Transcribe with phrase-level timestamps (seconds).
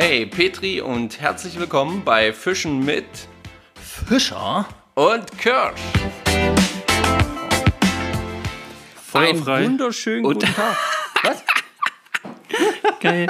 [0.00, 3.04] Hey Petri und herzlich willkommen bei Fischen mit
[3.74, 5.80] Fischer und Kirsch.
[8.94, 9.64] Feuerfrei.
[9.64, 10.76] wunderschönen Und- guten Tag.
[11.24, 11.44] Was?
[13.00, 13.26] Geil.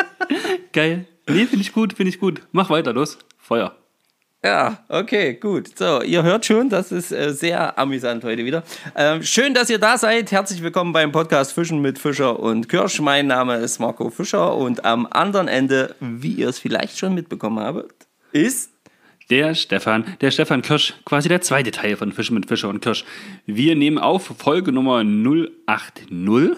[0.74, 1.06] Geil.
[1.26, 2.42] Nee, finde ich gut, finde ich gut.
[2.52, 3.16] Mach weiter, los.
[3.38, 3.74] Feuer.
[4.44, 5.76] Ja, okay, gut.
[5.76, 8.62] So, ihr hört schon, das ist äh, sehr amüsant heute wieder.
[8.94, 10.30] Ähm, schön, dass ihr da seid.
[10.30, 13.00] Herzlich willkommen beim Podcast Fischen mit Fischer und Kirsch.
[13.00, 17.58] Mein Name ist Marco Fischer und am anderen Ende, wie ihr es vielleicht schon mitbekommen
[17.58, 18.70] habt, ist
[19.28, 23.04] Der Stefan, der Stefan Kirsch, quasi der zweite Teil von Fischen mit Fischer und Kirsch.
[23.44, 25.02] Wir nehmen auf Folge Nummer
[25.66, 26.56] 080.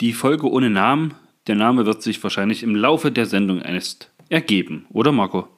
[0.00, 1.14] Die Folge ohne Namen.
[1.48, 5.48] Der Name wird sich wahrscheinlich im Laufe der Sendung erst ergeben, oder Marco?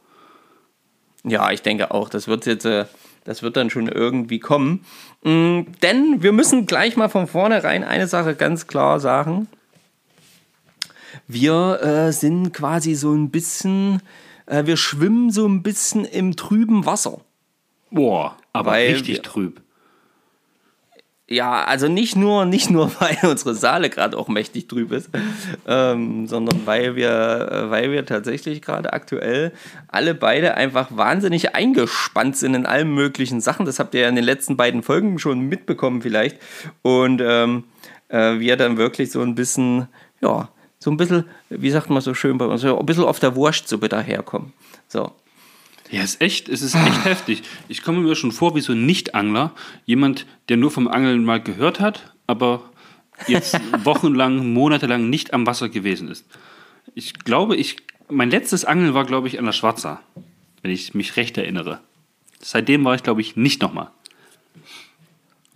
[1.25, 2.87] Ja, ich denke auch, das wird jetzt, äh,
[3.25, 4.85] das wird dann schon irgendwie kommen.
[5.23, 9.47] Mm, denn wir müssen gleich mal von vornherein eine Sache ganz klar sagen.
[11.27, 14.01] Wir äh, sind quasi so ein bisschen,
[14.47, 17.21] äh, wir schwimmen so ein bisschen im trüben Wasser.
[17.91, 19.61] Boah, aber Weil richtig wir- trüb.
[21.33, 25.11] Ja, also nicht nur, nicht nur, weil unsere Saale gerade auch mächtig trüb ist,
[25.67, 29.53] ähm, sondern weil wir, äh, weil wir tatsächlich gerade aktuell
[29.87, 33.65] alle beide einfach wahnsinnig eingespannt sind in allen möglichen Sachen.
[33.65, 36.37] Das habt ihr ja in den letzten beiden Folgen schon mitbekommen vielleicht.
[36.83, 37.63] Und ähm,
[38.09, 39.87] äh, wir dann wirklich so ein bisschen,
[40.21, 40.49] ja,
[40.81, 43.89] so ein bisschen, wie sagt man so schön bei uns, ein bisschen auf der Wurstsuppe
[43.89, 44.53] daherkommen.
[44.89, 45.13] So.
[45.91, 47.43] Ja, ist echt, es ist echt heftig.
[47.69, 49.53] Ich komme mir schon vor wie so ein Nicht-Angler,
[49.87, 52.63] jemand, der nur vom Angeln mal gehört hat, aber
[53.27, 56.27] jetzt wochenlang, monatelang nicht am Wasser gewesen ist.
[56.95, 57.77] Ich glaube, ich,
[58.09, 60.01] mein letztes Angeln war, glaube ich, an der Schwarza,
[60.63, 61.81] wenn ich mich recht erinnere.
[62.41, 63.91] Seitdem war ich, glaube ich, nicht nochmal.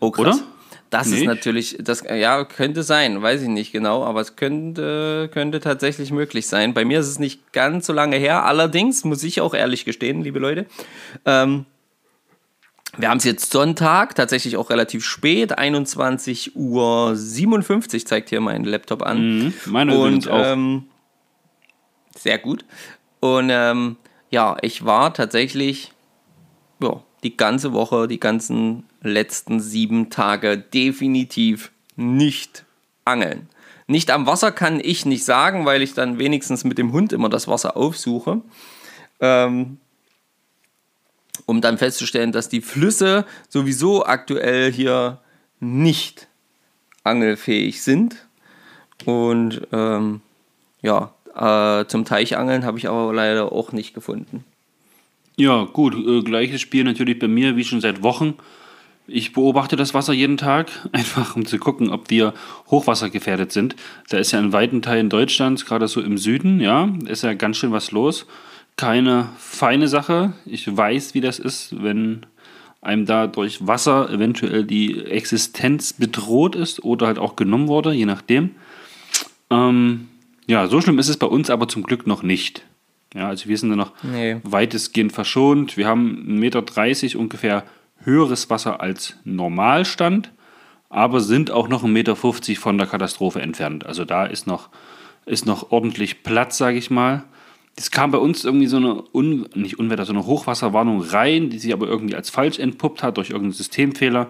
[0.01, 0.39] Oh, krass.
[0.39, 0.47] Oder?
[0.95, 1.27] Das ist Nee.
[1.27, 6.47] natürlich, das ja, könnte sein, weiß ich nicht genau, aber es könnte, könnte tatsächlich möglich
[6.47, 6.73] sein.
[6.73, 8.45] Bei mir ist es nicht ganz so lange her.
[8.45, 10.67] Allerdings muss ich auch ehrlich gestehen, liebe Leute,
[11.25, 11.67] ähm,
[12.97, 19.03] wir haben es jetzt Sonntag, tatsächlich auch relativ spät, 21.57 Uhr zeigt hier mein Laptop
[19.03, 19.39] an.
[19.47, 20.45] Mhm, meine Und auch.
[20.45, 20.85] ähm,
[22.17, 22.65] sehr gut.
[23.19, 23.97] Und ähm,
[24.31, 25.93] ja, ich war tatsächlich
[26.81, 32.65] ja, die ganze Woche, die ganzen letzten sieben Tage definitiv nicht
[33.05, 33.49] angeln.
[33.87, 37.29] Nicht am Wasser kann ich nicht sagen, weil ich dann wenigstens mit dem Hund immer
[37.29, 38.41] das Wasser aufsuche.
[39.21, 39.79] Ähm,
[41.47, 45.21] um dann festzustellen, dass die Flüsse sowieso aktuell hier
[45.61, 46.29] nicht
[47.03, 48.27] angelfähig sind.
[49.05, 50.23] Und ähm,
[50.81, 54.45] ja, äh, zum Teichangeln habe ich aber leider auch nicht gefunden.
[55.37, 58.35] Ja, gut, äh, gleiches Spiel natürlich bei mir wie schon seit Wochen.
[59.07, 62.33] Ich beobachte das Wasser jeden Tag, einfach um zu gucken, ob wir
[62.69, 63.77] hochwassergefährdet sind.
[64.09, 67.57] Da ist ja in weiten Teilen Deutschlands, gerade so im Süden, ja, ist ja ganz
[67.59, 68.27] schön was los.
[68.77, 70.33] Keine feine Sache.
[70.47, 72.27] Ich weiß, wie das ist, wenn
[72.81, 78.05] einem da durch Wasser eventuell die Existenz bedroht ist oder halt auch genommen wurde, je
[78.05, 78.51] nachdem.
[79.51, 80.09] Ähm,
[80.47, 82.65] ja, so schlimm ist es bei uns aber zum Glück noch nicht.
[83.15, 84.37] Ja, also wir sind da noch Nee.
[84.43, 85.77] weitestgehend verschont.
[85.77, 87.65] Wir haben 1,30 Meter ungefähr
[88.05, 90.33] höheres Wasser als Normalstand,
[90.89, 93.87] aber sind auch noch 1,50 Meter von der Katastrophe entfernt.
[93.87, 94.69] Also da ist noch,
[95.27, 97.25] ist noch ordentlich Platz, sage ich mal.
[97.77, 101.59] Es kam bei uns irgendwie so eine, Un nicht Unwetter, so eine Hochwasserwarnung rein, die
[101.59, 104.29] sich aber irgendwie als falsch entpuppt hat durch irgendeinen Systemfehler.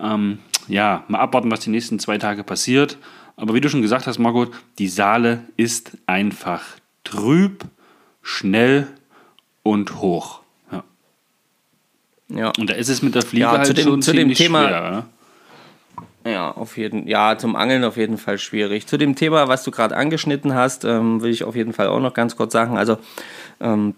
[0.00, 0.38] Ähm,
[0.68, 2.96] ja, mal abwarten, was die nächsten zwei Tage passiert.
[3.36, 6.62] Aber wie du schon gesagt hast, Margot, die Saale ist einfach
[7.04, 7.64] trüb,
[8.22, 8.86] schnell
[9.62, 10.41] und hoch.
[12.34, 12.52] Ja.
[12.58, 14.68] Und da ist es mit der Fliege Ja, halt zu dem- schon zu dem Thema-
[14.68, 14.90] schwer.
[14.90, 15.04] ne?
[16.32, 18.86] Ja, auf jeden Ja, zum Angeln auf jeden Fall schwierig.
[18.86, 21.98] Zu dem Thema, was du gerade angeschnitten hast, ähm, will ich auf jeden Fall auch
[22.00, 22.78] noch ganz kurz sagen.
[22.78, 22.96] Also,
[23.60, 23.94] ähm,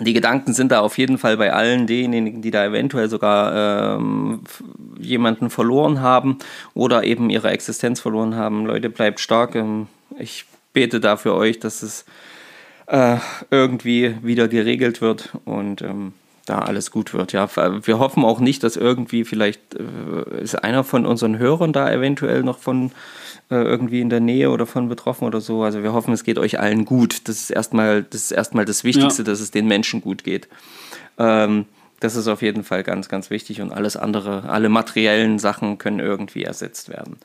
[0.00, 4.40] die Gedanken sind da auf jeden Fall bei allen denjenigen, die da eventuell sogar ähm,
[4.98, 6.38] jemanden verloren haben
[6.74, 8.64] oder eben ihre Existenz verloren haben.
[8.64, 9.54] Leute, bleibt stark.
[9.56, 9.88] Ähm,
[10.18, 12.04] ich bete da für euch, dass es
[12.86, 13.16] äh,
[13.50, 16.14] irgendwie wieder geregelt wird und ähm,
[16.46, 17.32] da alles gut wird.
[17.32, 17.48] Ja,
[17.86, 22.42] wir hoffen auch nicht, dass irgendwie vielleicht äh, ist einer von unseren Hörern da eventuell
[22.42, 22.90] noch von
[23.50, 25.62] äh, irgendwie in der Nähe oder von betroffen oder so.
[25.62, 27.28] Also wir hoffen, es geht euch allen gut.
[27.28, 29.26] Das ist erstmal das, ist erstmal das Wichtigste, Ja.
[29.26, 30.48] dass es den Menschen gut geht.
[31.18, 31.66] Ähm,
[32.00, 36.00] das ist auf jeden Fall ganz, ganz wichtig und alles andere, alle materiellen Sachen können
[36.00, 37.16] irgendwie ersetzt werden.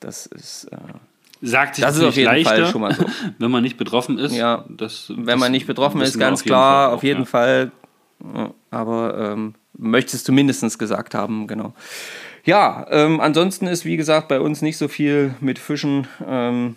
[0.00, 0.76] Das ist, äh,
[1.40, 3.04] Sagt sich Das ist auf jeden Fall leichter, schon mal so.
[3.38, 4.34] wenn man nicht betroffen ist.
[4.34, 7.26] Ja, das, wenn man nicht betroffen ist, ganz auf jeden klar, Fall auf jeden ja.
[7.26, 7.72] Fall.
[8.70, 11.72] Aber ähm, möchtest du mindestens gesagt haben, genau.
[12.44, 16.06] Ja, ähm, ansonsten ist, wie gesagt, bei uns nicht so viel mit Fischen.
[16.26, 16.76] Ähm,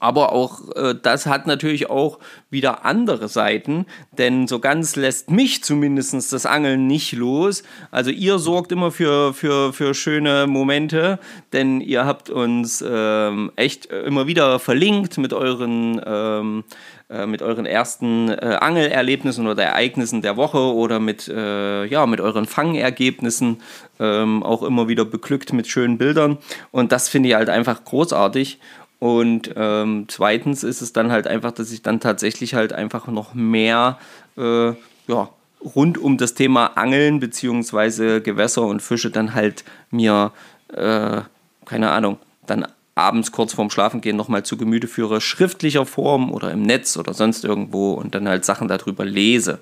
[0.00, 2.18] Aber auch äh, das hat natürlich auch
[2.50, 3.86] wieder andere Seiten,
[4.16, 7.62] denn so ganz lässt mich zumindest das Angeln nicht los.
[7.90, 11.18] Also ihr sorgt immer für, für, für schöne Momente,
[11.52, 16.64] denn ihr habt uns ähm, echt immer wieder verlinkt mit euren, ähm,
[17.12, 22.20] äh, mit euren ersten äh, Angelerlebnissen oder Ereignissen der Woche oder mit, äh, ja, mit
[22.20, 23.60] euren Fangergebnissen
[24.00, 26.38] ähm, auch immer wieder beglückt mit schönen Bildern.
[26.70, 28.58] Und das finde ich halt einfach großartig.
[28.98, 33.34] Und ähm, zweitens ist es dann halt einfach, dass ich dann tatsächlich halt einfach noch
[33.34, 33.98] mehr
[34.38, 34.68] äh,
[35.06, 35.28] ja,
[35.62, 38.20] rund um das Thema Angeln bzw.
[38.20, 40.32] Gewässer und Fische dann halt mir,
[40.72, 41.20] äh,
[41.64, 46.62] keine Ahnung, dann abends kurz vorm Schlafengehen nochmal zu Gemüte führe, schriftlicher Form oder im
[46.62, 49.60] Netz oder sonst irgendwo und dann halt Sachen darüber lese.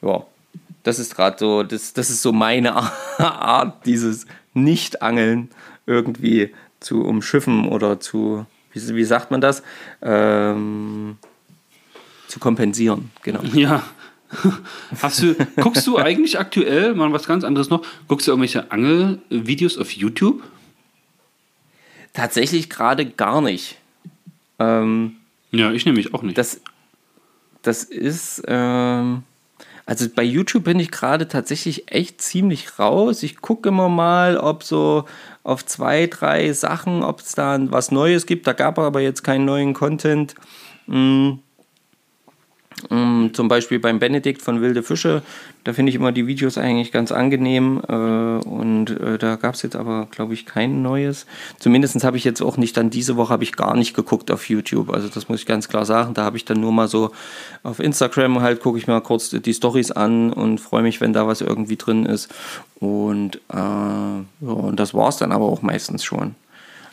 [0.00, 0.24] Ja,
[0.82, 2.74] das ist gerade so, das, das ist so meine
[3.18, 5.50] Art, dieses Nicht-Angeln
[5.86, 9.62] irgendwie zu umschiffen oder zu, wie, wie sagt man das?
[10.02, 11.18] Ähm,
[12.26, 13.42] zu kompensieren, genau.
[13.54, 13.82] Ja.
[15.02, 19.76] Hast du, guckst du eigentlich aktuell, mal was ganz anderes noch, guckst du irgendwelche Angelvideos
[19.76, 20.42] auf YouTube?
[22.12, 23.78] Tatsächlich gerade gar nicht.
[24.58, 25.16] Ähm,
[25.50, 26.36] ja, ich nämlich auch nicht.
[26.36, 26.60] Das,
[27.62, 29.22] das ist, ähm,
[29.86, 33.22] also bei YouTube bin ich gerade tatsächlich echt ziemlich raus.
[33.22, 35.04] Ich gucke immer mal, ob so
[35.42, 38.46] auf zwei, drei Sachen, ob es da was Neues gibt.
[38.46, 40.34] Da gab es aber jetzt keinen neuen Content.
[40.86, 41.40] Mhm.
[42.90, 45.22] Ähm, zum Beispiel beim Benedikt von Wilde Fische,
[45.64, 49.62] da finde ich immer die Videos eigentlich ganz angenehm äh, und äh, da gab es
[49.62, 51.26] jetzt aber, glaube ich, kein neues.
[51.58, 54.48] Zumindest habe ich jetzt auch nicht, dann diese Woche habe ich gar nicht geguckt auf
[54.48, 56.14] YouTube, also das muss ich ganz klar sagen.
[56.14, 57.12] Da habe ich dann nur mal so
[57.62, 61.26] auf Instagram halt, gucke ich mal kurz die Stories an und freue mich, wenn da
[61.26, 62.32] was irgendwie drin ist.
[62.80, 66.34] Und, äh, ja, und das war es dann aber auch meistens schon.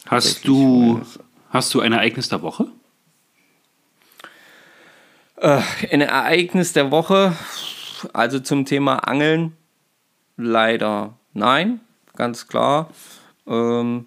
[0.06, 1.02] Hast du,
[1.50, 2.68] hast du ein Ereignis der Woche?
[5.39, 7.33] Äh, ein Ereignis der Woche,
[8.12, 9.53] also zum Thema Angeln,
[10.36, 11.80] leider nein,
[12.15, 12.89] ganz klar.
[13.47, 14.06] Ähm,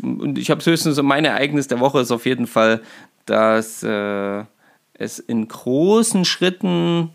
[0.00, 2.80] und ich habe höchstens, mein Ereignis der Woche ist auf jeden Fall,
[3.26, 4.44] dass äh,
[4.94, 7.10] es in großen Schritten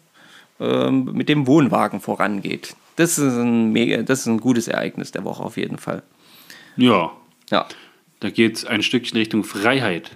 [0.60, 2.76] äh, mit dem Wohnwagen vorangeht.
[2.96, 6.04] Das ist, ein mega, das ist ein gutes Ereignis der Woche auf jeden Fall.
[6.76, 7.12] Ja.
[7.50, 7.66] Ja.
[8.20, 10.12] Da geht es ein Stückchen Richtung Freiheit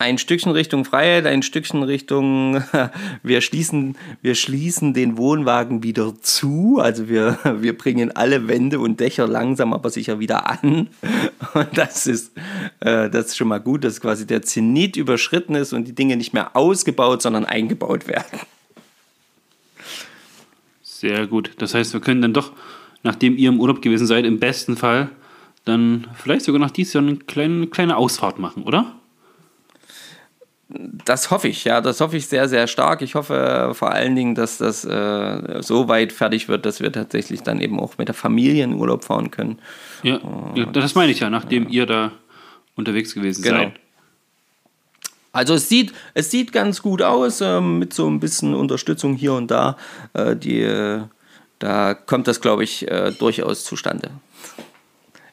[0.00, 2.64] ein Stückchen Richtung Freiheit, ein Stückchen Richtung,
[3.22, 6.78] wir schließen, wir schließen den Wohnwagen wieder zu.
[6.80, 10.88] Also wir, wir bringen alle Wände und Dächer langsam aber sicher wieder an.
[11.54, 12.32] Und das ist,
[12.80, 16.16] äh, das ist schon mal gut, dass quasi der Zenit überschritten ist und die Dinge
[16.16, 18.38] nicht mehr ausgebaut, sondern eingebaut werden.
[20.82, 21.52] Sehr gut.
[21.58, 22.52] Das heißt, wir können dann doch,
[23.02, 25.10] nachdem ihr im Urlaub gewesen seid, im besten Fall
[25.64, 28.99] dann vielleicht sogar nach dieses Jahr eine kleine, kleine Ausfahrt machen, oder?
[31.04, 33.02] Das hoffe ich, ja, das hoffe ich sehr, sehr stark.
[33.02, 37.42] Ich hoffe vor allen Dingen, dass das äh, so weit fertig wird, dass wir tatsächlich
[37.42, 39.58] dann eben auch mit der Familie in Urlaub fahren können.
[40.02, 41.70] Ja, Und, das meine ich ja, nachdem ja.
[41.70, 42.12] ihr da
[42.76, 43.58] unterwegs gewesen genau.
[43.58, 43.72] seid.
[45.32, 49.34] Also es sieht, es sieht ganz gut aus, äh, mit so ein bisschen Unterstützung hier
[49.34, 49.76] und da.
[50.12, 51.02] Äh, die, äh,
[51.58, 54.10] da kommt das, glaube ich, äh, durchaus zustande.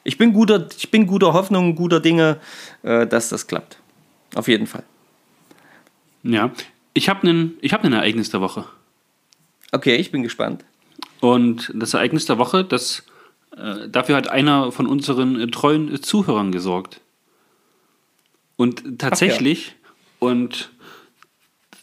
[0.04, 2.38] Ich bin guter, ich bin guter Hoffnung, guter Dinge,
[2.82, 3.78] äh, dass das klappt.
[4.34, 4.84] Auf jeden Fall.
[6.28, 6.52] Ja,
[6.92, 8.66] ich habe ein hab Ereignis der Woche.
[9.72, 10.64] Okay, ich bin gespannt.
[11.20, 13.04] Und das Ereignis der Woche, das,
[13.56, 17.00] äh, dafür hat einer von unseren äh, treuen Zuhörern gesorgt.
[18.56, 20.28] Und tatsächlich, ja.
[20.28, 20.70] und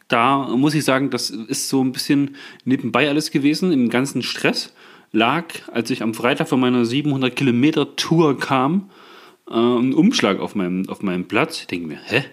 [0.08, 2.36] da muss ich sagen, das ist so ein bisschen
[2.66, 4.74] nebenbei alles gewesen, im ganzen Stress
[5.12, 8.92] lag, als ich am Freitag von meiner 700 Kilometer Tour kam,
[9.50, 11.62] äh, ein Umschlag auf meinem, auf meinem Platz.
[11.62, 12.26] Ich denke mir, hä?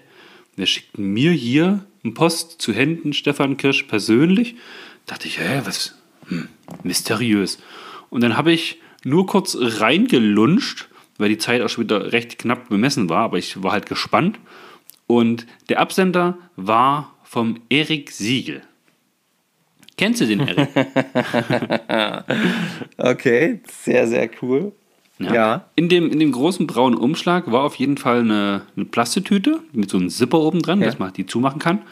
[0.57, 4.57] Wer schickt mir hier Post zu Händen Stefan Kirsch persönlich.
[5.07, 5.97] Dachte ich, hä, was?
[6.29, 6.49] Hm,
[6.83, 7.59] mysteriös.
[8.11, 12.69] Und dann habe ich nur kurz reingelunscht, weil die Zeit auch schon wieder recht knapp
[12.69, 14.39] bemessen war, aber ich war halt gespannt.
[15.07, 18.63] Und der Absender war vom Erik Siegel.
[19.97, 20.69] Kennst du den Erik?
[22.99, 24.73] okay, sehr, sehr cool.
[25.19, 25.35] Ja.
[25.35, 25.71] ja.
[25.77, 29.91] In, dem, in dem großen braunen Umschlag war auf jeden Fall eine, eine Plastetüte mit
[29.91, 30.87] so einem Zipper oben dran, ja.
[30.87, 31.83] dass man die zumachen kann.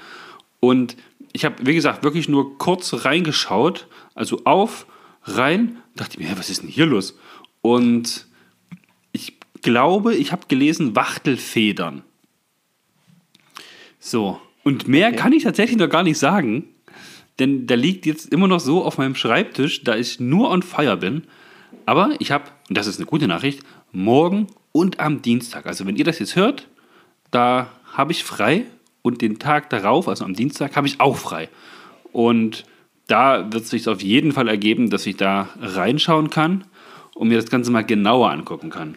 [0.59, 0.97] Und
[1.33, 4.87] ich habe, wie gesagt, wirklich nur kurz reingeschaut, also auf,
[5.25, 7.19] rein, dachte mir, was ist denn hier los?
[7.62, 8.27] Und
[9.12, 12.03] ich glaube, ich habe gelesen Wachtelfedern.
[13.99, 15.17] So, und mehr okay.
[15.17, 16.65] kann ich tatsächlich noch gar nicht sagen,
[17.39, 20.97] denn der liegt jetzt immer noch so auf meinem Schreibtisch, da ich nur on fire
[20.97, 21.25] bin.
[21.90, 25.97] Aber ich habe, und das ist eine gute Nachricht, morgen und am Dienstag, also wenn
[25.97, 26.68] ihr das jetzt hört,
[27.32, 28.66] da habe ich frei
[29.02, 31.49] und den Tag darauf, also am Dienstag, habe ich auch frei.
[32.12, 32.64] Und
[33.09, 36.62] da wird es sich auf jeden Fall ergeben, dass ich da reinschauen kann
[37.16, 38.94] und mir das Ganze mal genauer angucken kann.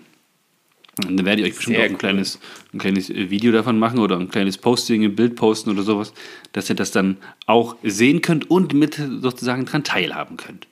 [1.04, 1.98] Und dann werde ich euch bestimmt Sehr auch ein, cool.
[1.98, 2.40] kleines,
[2.76, 6.14] ein kleines Video davon machen oder ein kleines Posting, ein Bild posten oder sowas,
[6.52, 10.68] dass ihr das dann auch sehen könnt und mit sozusagen dran teilhaben könnt.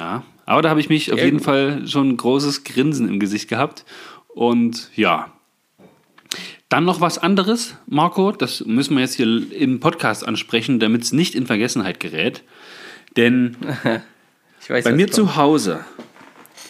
[0.00, 1.38] Ja, aber da habe ich mich auf jeden.
[1.38, 3.84] Fall schon ein großes Grinsen im Gesicht gehabt.
[4.26, 5.30] Und ja,
[6.68, 11.12] dann noch was anderes, Marco, das müssen wir jetzt hier im Podcast ansprechen, damit es
[11.12, 12.42] nicht in Vergessenheit gerät.
[13.16, 13.56] Denn
[14.68, 15.14] weiß, bei mir kommt.
[15.14, 15.84] zu Hause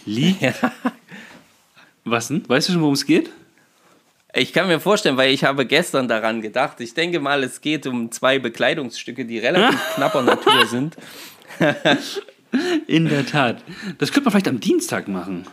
[0.05, 0.43] liegt.
[0.43, 0.53] Ja.
[2.05, 2.47] Was denn?
[2.47, 3.31] Weißt du schon, worum es geht?
[4.35, 6.81] Ich kann mir vorstellen, weil ich habe gestern daran gedacht.
[6.81, 10.97] Ich denke mal, es geht um zwei Bekleidungsstücke, die relativ knapper Natur sind.
[12.87, 13.63] In der Tat.
[13.99, 15.47] Das könnte man vielleicht am Dienstag machen.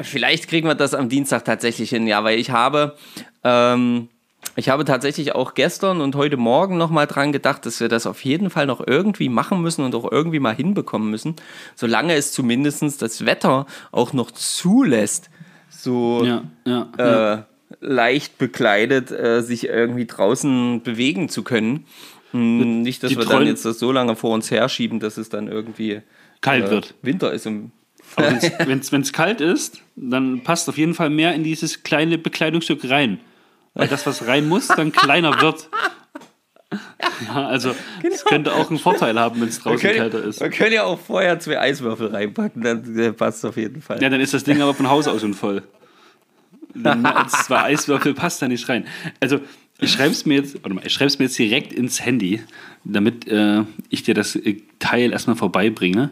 [0.00, 2.96] Vielleicht kriegen wir das am Dienstag tatsächlich hin, ja, weil ich habe,
[3.42, 4.08] ähm,
[4.54, 8.24] ich habe tatsächlich auch gestern und heute Morgen nochmal dran gedacht, dass wir das auf
[8.24, 11.34] jeden Fall noch irgendwie machen müssen und auch irgendwie mal hinbekommen müssen,
[11.74, 15.30] solange es zumindest das Wetter auch noch zulässt,
[15.68, 17.46] so ja, ja, äh, ja.
[17.80, 21.86] leicht bekleidet äh, sich irgendwie draußen bewegen zu können.
[22.32, 25.48] Hm, nicht, dass wir dann jetzt das so lange vor uns herschieben, dass es dann
[25.48, 26.02] irgendwie
[26.40, 26.94] kalt äh, wird.
[27.02, 27.46] Winter ist.
[28.16, 33.20] Wenn es kalt ist, dann passt auf jeden Fall mehr in dieses kleine Bekleidungsstück rein.
[33.74, 35.68] Weil das, was rein muss, dann kleiner wird.
[37.26, 38.14] Ja, also genau.
[38.14, 40.40] das könnte auch einen Vorteil haben, wenn es draußen können, kälter ist.
[40.40, 44.02] Man könnte ja auch vorher zwei Eiswürfel reinpacken, dann passt es auf jeden Fall.
[44.02, 45.62] Ja, dann ist das Ding aber von Haus aus schon voll.
[46.84, 48.86] Als zwei Eiswürfel passt da nicht rein.
[49.20, 49.40] Also
[49.80, 52.40] ich schreibe es mir jetzt, warte mal, ich schreibe es mir jetzt direkt ins Handy,
[52.84, 56.10] damit äh, ich dir das äh, Teil erstmal vorbeibringe.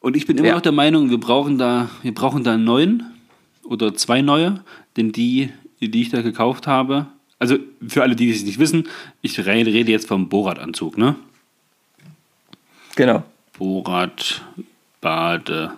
[0.00, 0.54] Und ich bin immer ja.
[0.54, 3.04] noch der Meinung, wir brauchen da, wir brauchen da einen neuen
[3.64, 4.62] oder zwei neue,
[4.96, 5.50] denn die,
[5.80, 7.06] die ich da gekauft habe,
[7.38, 8.88] also für alle, die es nicht wissen,
[9.22, 11.14] ich rede jetzt vom Borat-Anzug, ne?
[12.96, 13.22] Genau.
[13.56, 14.42] Borat,
[15.00, 15.72] Bade,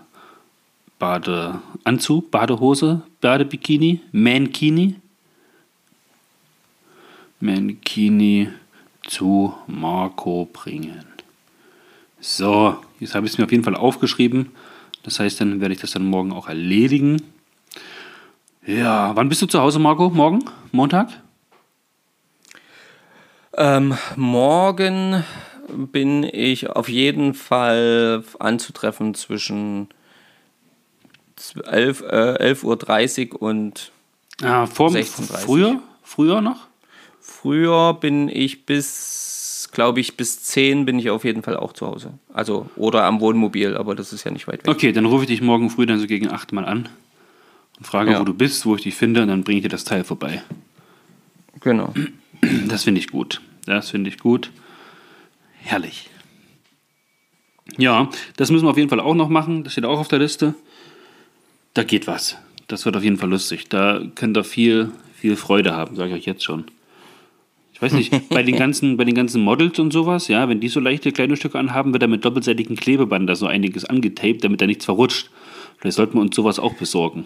[0.99, 4.97] Badeanzug, Badehose, Badebikini, Mankini.
[7.41, 8.49] Mankini
[9.07, 11.05] zu Marco bringen.
[12.21, 14.51] So, jetzt habe ich es mir auf jeden Fall aufgeschrieben.
[15.03, 17.23] Das heißt, dann werde ich das dann morgen auch erledigen.
[18.67, 20.11] Ja, wann bist du zu Hause, Marco?
[20.11, 20.45] Morgen?
[20.71, 21.09] Montag?
[23.57, 25.25] Ähm, morgen
[25.69, 29.89] bin ich auf jeden Fall anzutreffen zwischen
[31.65, 33.93] 11, äh, 11.30 Uhr und
[34.41, 35.83] ja, vor, 16.30 Früher?
[36.03, 36.70] Früher noch?
[37.31, 41.87] Früher bin ich bis, glaube ich, bis 10 bin ich auf jeden Fall auch zu
[41.87, 42.13] Hause.
[42.35, 44.69] Also, oder am Wohnmobil, aber das ist ja nicht weit weg.
[44.69, 46.89] Okay, dann rufe ich dich morgen früh dann so gegen 8 mal an
[47.79, 48.21] und frage, ja.
[48.21, 50.43] wo du bist, wo ich dich finde, und dann bringe ich dir das Teil vorbei.
[51.61, 51.95] Genau.
[52.69, 53.41] Das finde ich gut.
[53.65, 54.51] Das finde ich gut.
[55.63, 56.11] Herrlich.
[57.79, 59.65] Ja, das müssen wir auf jeden Fall auch noch machen.
[59.65, 60.55] Das steht auch auf der Liste.
[61.75, 62.37] Da geht was.
[62.67, 63.69] Das wird auf jeden Fall lustig.
[63.69, 66.67] Da könnt ihr viel, viel Freude haben, sage ich euch jetzt schon.
[67.81, 70.69] Ich weiß nicht, bei den ganzen, bei den ganzen Models und sowas, ja, wenn die
[70.69, 74.67] so leichte Kleidungsstücke anhaben, wird er mit doppelseitigem Klebeband da so einiges angetaped, damit er
[74.67, 75.31] nichts verrutscht.
[75.79, 77.25] Vielleicht sollten wir uns sowas auch besorgen.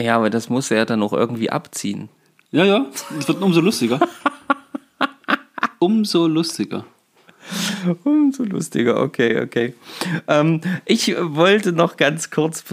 [0.00, 2.08] Ja, aber das muss er dann auch irgendwie abziehen.
[2.52, 2.86] Ja, ja,
[3.18, 3.98] es wird umso lustiger.
[5.80, 6.84] umso lustiger.
[8.04, 9.74] Umso lustiger, okay, okay.
[10.28, 12.64] Ähm, ich wollte noch ganz kurz,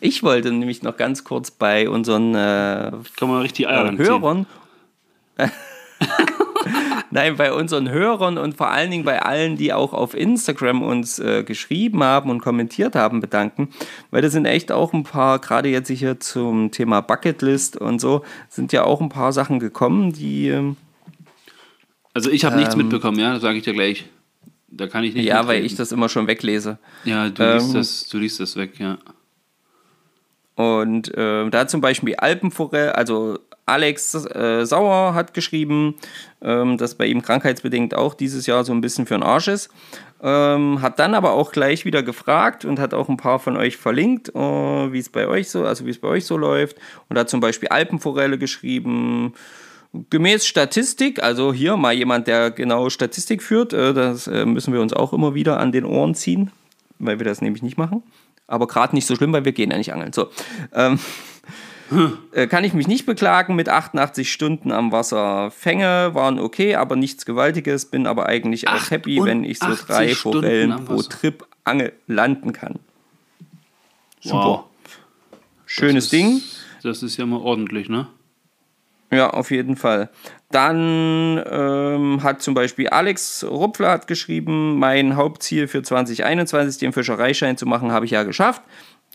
[0.00, 4.46] ich wollte nämlich noch ganz kurz bei unseren äh, Kann man richtig Eier äh, Hörern.
[7.10, 11.18] Nein, bei unseren Hörern und vor allen Dingen bei allen, die auch auf Instagram uns
[11.18, 13.70] äh, geschrieben haben und kommentiert haben, bedanken.
[14.10, 18.24] Weil da sind echt auch ein paar, gerade jetzt hier zum Thema Bucketlist und so,
[18.48, 20.48] sind ja auch ein paar Sachen gekommen, die.
[20.48, 20.76] Ähm,
[22.12, 24.04] also ich habe ähm, nichts mitbekommen, ja, das sage ich dir gleich.
[24.70, 25.24] Da kann ich nicht.
[25.24, 25.48] Ja, mitreden.
[25.48, 26.78] weil ich das immer schon weglese.
[27.04, 28.98] Ja, du liest, ähm, das, du liest das weg, ja.
[30.58, 35.94] Und äh, da zum Beispiel Alpenforelle, also Alex äh, Sauer hat geschrieben,
[36.42, 39.70] ähm, dass bei ihm krankheitsbedingt auch dieses Jahr so ein bisschen für den Arsch ist.
[40.20, 43.76] Ähm, hat dann aber auch gleich wieder gefragt und hat auch ein paar von euch
[43.76, 46.76] verlinkt, äh, wie es bei euch so, also wie es bei euch so läuft.
[47.08, 49.34] Und hat zum Beispiel Alpenforelle geschrieben.
[50.10, 54.80] Gemäß Statistik, also hier mal jemand, der genau Statistik führt, äh, das äh, müssen wir
[54.80, 56.50] uns auch immer wieder an den Ohren ziehen,
[56.98, 58.02] weil wir das nämlich nicht machen.
[58.48, 60.12] Aber gerade nicht so schlimm, weil wir gehen ja nicht angeln.
[60.12, 60.30] So.
[60.72, 60.98] Ähm,
[62.32, 65.50] äh, kann ich mich nicht beklagen mit 88 Stunden am Wasser.
[65.50, 67.86] Fänge waren okay, aber nichts Gewaltiges.
[67.86, 72.78] Bin aber eigentlich auch happy, wenn ich so drei Forellen pro Trip Angel landen kann.
[74.20, 74.44] Super.
[74.44, 74.64] Wow.
[75.66, 76.42] Schönes Ding.
[76.82, 78.08] Das ist ja mal ordentlich, ne?
[79.10, 80.10] Ja, auf jeden Fall.
[80.50, 87.56] Dann ähm, hat zum Beispiel Alex Rupfler hat geschrieben, mein Hauptziel für 2021, den Fischereischein
[87.56, 88.62] zu machen, habe ich ja geschafft.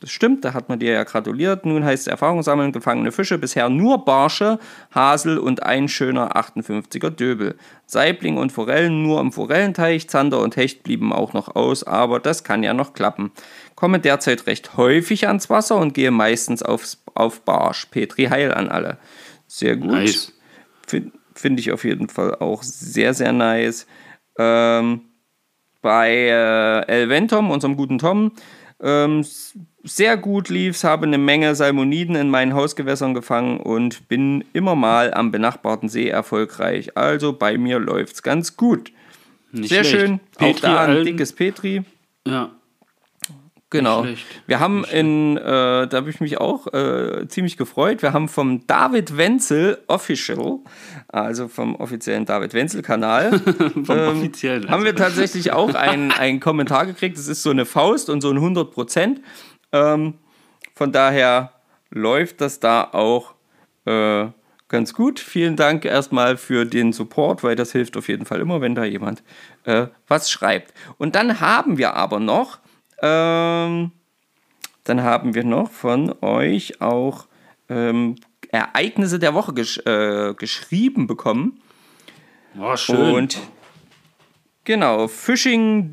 [0.04, 1.66] Das stimmt, da hat man dir ja gratuliert.
[1.66, 4.60] Nun heißt es Erfahrung sammeln, gefangene Fische, bisher nur Barsche,
[4.94, 7.56] Hasel und ein schöner 58er Döbel.
[7.86, 12.44] Saibling und Forellen nur im Forellenteich, Zander und Hecht blieben auch noch aus, aber das
[12.44, 13.32] kann ja noch klappen.
[13.76, 17.86] Komme derzeit recht häufig ans Wasser und gehe meistens aufs, auf Barsch.
[17.86, 18.98] Petri Heil an alle.
[19.54, 19.92] Sehr gut.
[19.92, 20.34] Nice.
[20.88, 23.86] Finde find ich auf jeden Fall auch sehr, sehr nice.
[24.40, 25.02] Ähm,
[25.84, 28.32] bei äh, Elventom, unserem guten Tom,
[28.82, 29.24] ähm,
[29.84, 35.14] sehr gut lief's, habe eine Menge Salmoniden in meinen Hausgewässern gefangen und bin immer mal
[35.14, 36.98] am benachbarten See erfolgreich.
[36.98, 38.92] Also bei mir läuft's ganz gut.
[39.52, 40.06] Nicht sehr schlecht.
[40.08, 40.20] schön.
[40.36, 41.84] Petri Auch da ein dickes Petri.
[42.26, 42.50] Ja.
[43.74, 44.06] Genau.
[44.48, 48.02] Wir haben in, äh, da habe ich mich auch äh, ziemlich gefreut.
[48.02, 50.60] Wir haben vom David Wenzel Official,
[51.08, 53.40] also vom offiziellen David Wenzel Kanal,
[53.84, 54.70] vom ähm, offiziellen.
[54.70, 57.18] haben wir tatsächlich auch einen Kommentar gekriegt.
[57.18, 59.22] Das ist so eine Faust und so ein 100 Prozent.
[59.72, 60.14] Ähm,
[60.76, 61.52] von daher
[61.90, 63.34] läuft das da auch
[63.86, 64.28] äh,
[64.70, 65.20] ganz gut.
[65.20, 68.84] Vielen Dank erstmal für den Support, weil das hilft auf jeden Fall immer, wenn da
[68.84, 69.24] jemand
[69.66, 70.74] äh, was schreibt.
[70.98, 72.60] Und dann haben wir aber noch,
[73.04, 73.92] ähm,
[74.86, 77.28] dann haben wir noch von euch auch
[77.70, 78.16] ähm,
[78.50, 81.60] Ereignisse der Woche gesch äh, geschrieben bekommen.
[82.58, 83.14] Oh, schön.
[83.14, 83.40] Und
[84.64, 85.92] genau, Fishing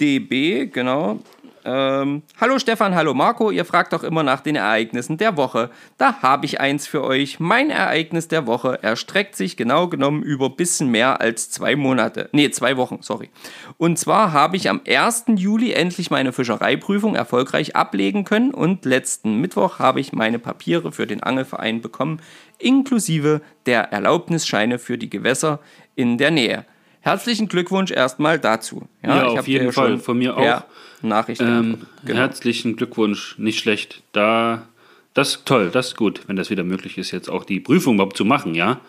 [0.00, 1.20] DB, genau,
[1.64, 5.70] ähm, hallo Stefan, hallo Marco, ihr fragt doch immer nach den Ereignissen der Woche.
[5.98, 7.40] Da habe ich eins für euch.
[7.40, 12.28] Mein Ereignis der Woche erstreckt sich genau genommen über bisschen mehr als zwei Monate.
[12.32, 13.30] Nee, zwei Wochen, sorry.
[13.78, 15.24] Und zwar habe ich am 1.
[15.36, 21.06] Juli endlich meine Fischereiprüfung erfolgreich ablegen können und letzten Mittwoch habe ich meine Papiere für
[21.06, 22.20] den Angelverein bekommen,
[22.58, 25.60] inklusive der Erlaubnisscheine für die Gewässer
[25.94, 26.64] in der Nähe.
[27.02, 28.88] Herzlichen Glückwunsch erstmal dazu.
[29.02, 29.98] Ja, ja auf jeden Fall.
[29.98, 30.64] Von mir auch.
[31.02, 31.46] Nachrichten.
[31.46, 32.20] Ähm, genau.
[32.20, 33.36] Herzlichen Glückwunsch.
[33.38, 34.02] Nicht schlecht.
[34.12, 34.68] Da,
[35.14, 35.70] das ist toll.
[35.72, 38.54] Das ist gut, wenn das wieder möglich ist, jetzt auch die Prüfung überhaupt zu machen.
[38.54, 38.80] Ja,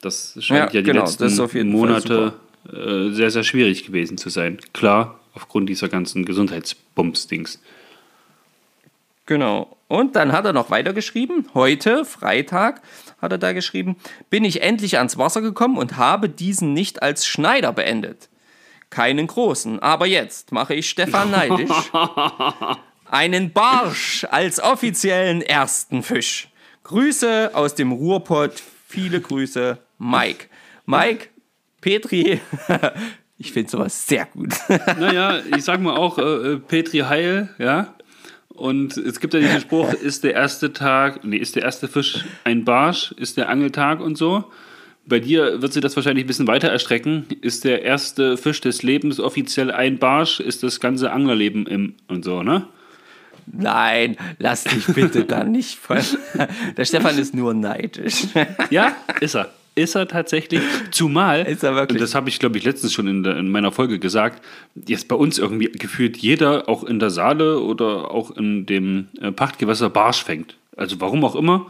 [0.00, 2.32] das scheint ja, ja die genau, letzten Monate
[2.72, 4.58] äh, sehr, sehr schwierig gewesen zu sein.
[4.72, 7.60] Klar, aufgrund dieser ganzen Gesundheitsbums-Dings.
[9.26, 9.76] Genau.
[9.86, 11.48] Und dann hat er noch weitergeschrieben.
[11.54, 12.80] Heute, Freitag,
[13.20, 13.96] hat er da geschrieben,
[14.30, 18.28] bin ich endlich ans Wasser gekommen und habe diesen nicht als Schneider beendet.
[18.90, 21.92] Keinen großen, aber jetzt mache ich Stefan neidisch.
[23.04, 26.48] Einen Barsch als offiziellen ersten Fisch.
[26.84, 28.62] Grüße aus dem Ruhrpott.
[28.86, 30.46] Viele Grüße, Mike.
[30.86, 31.28] Mike,
[31.80, 32.40] Petri,
[33.38, 34.52] ich finde sowas sehr gut.
[34.68, 37.94] naja, ich sag mal auch äh, Petri Heil, ja.
[38.60, 42.26] Und es gibt ja diesen Spruch, ist der erste Tag, nee, ist der erste Fisch
[42.44, 44.44] ein Barsch, ist der Angeltag und so.
[45.06, 47.24] Bei dir wird sich das wahrscheinlich ein bisschen weiter erstrecken.
[47.40, 52.22] Ist der erste Fisch des Lebens offiziell ein Barsch, ist das ganze Anglerleben im und
[52.22, 52.66] so, ne?
[53.46, 56.02] Nein, lass dich bitte da nicht voll.
[56.76, 58.26] Der Stefan ist nur neidisch.
[58.68, 59.50] Ja, ist er.
[59.74, 60.62] Ist er tatsächlich.
[60.90, 61.96] Zumal, ist er wirklich.
[61.96, 64.42] und das habe ich, glaube ich, letztens schon in, der, in, meiner Folge gesagt,
[64.74, 69.30] jetzt bei uns irgendwie gefühlt jeder, auch in der Saale oder auch in dem äh,
[69.30, 70.56] Pachtgewässer, Barsch fängt.
[70.76, 71.66] Also warum auch immer.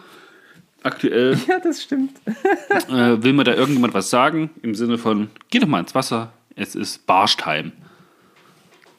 [0.82, 1.38] Aktuell.
[1.46, 2.16] Ja, das stimmt.
[2.88, 4.50] äh, will mir da irgendjemand was sagen?
[4.62, 7.72] Im Sinne von, geh doch mal ins Wasser, es ist Barschtime.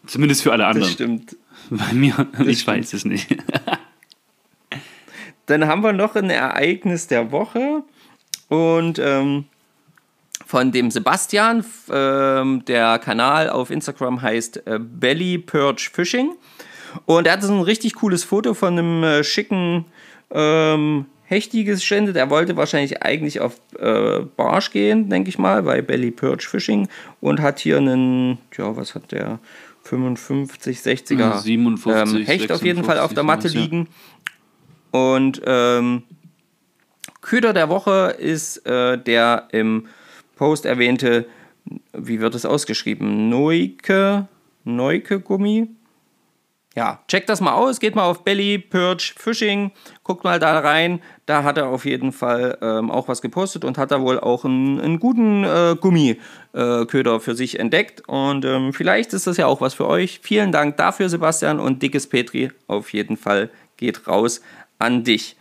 [0.06, 0.84] Zumindest für alle anderen.
[0.84, 1.38] Das stimmt.
[1.70, 2.78] Bei mir, das ich stimmt.
[2.78, 3.36] weiß es nicht.
[5.48, 7.84] Dann haben wir noch ein Ereignis der Woche.
[8.52, 9.46] Und ähm,
[10.46, 16.34] von dem Sebastian, ähm, der Kanal auf Instagram heißt äh, Belly Perch Fishing.
[17.06, 19.86] Und er hat so ein richtig cooles Foto von einem äh, schicken
[20.32, 22.18] ähm, Hechti gesendet.
[22.18, 26.90] Er wollte wahrscheinlich eigentlich auf äh, Barsch gehen, denke ich mal, bei Belly Perch Fishing.
[27.22, 29.40] Und hat hier einen, ja, was hat der?
[29.84, 33.88] 55, 60er 57, ähm, Hecht 56, auf jeden Fall auf der Matte liegen.
[34.92, 36.04] Und ähm,
[37.22, 39.88] Köder der Woche ist äh, der im
[40.36, 41.28] Post erwähnte,
[41.94, 43.30] wie wird es ausgeschrieben?
[43.30, 44.28] Neuke,
[44.64, 45.70] Neuke Gummi.
[46.74, 49.72] Ja, checkt das mal aus, geht mal auf Belly, Perch, Fishing,
[50.04, 51.02] guckt mal da rein.
[51.26, 54.46] Da hat er auf jeden Fall ähm, auch was gepostet und hat da wohl auch
[54.46, 58.08] einen, einen guten äh, Gummiköder äh, für sich entdeckt.
[58.08, 60.22] Und ähm, vielleicht ist das ja auch was für euch.
[60.24, 61.60] Vielen Dank dafür, Sebastian.
[61.60, 64.42] Und dickes Petri, auf jeden Fall geht raus
[64.80, 65.36] an dich.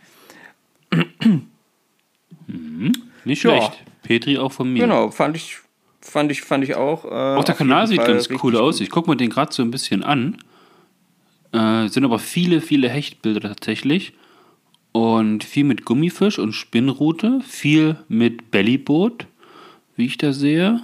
[2.51, 2.91] Mhm.
[3.25, 3.73] Nicht schlecht.
[3.73, 3.91] Ja.
[4.03, 4.79] Petri auch von mir.
[4.81, 5.57] Genau, fand ich,
[6.01, 7.05] fand ich, fand ich auch.
[7.05, 8.81] Äh, auch der Kanal sieht ganz cool aus.
[8.81, 10.37] Ich gucke mir den gerade so ein bisschen an.
[11.51, 14.13] Äh, sind aber viele, viele Hechtbilder tatsächlich.
[14.91, 19.27] und viel mit Gummifisch und Spinnrute, viel mit Bellyboot,
[19.95, 20.81] wie ich da sehe.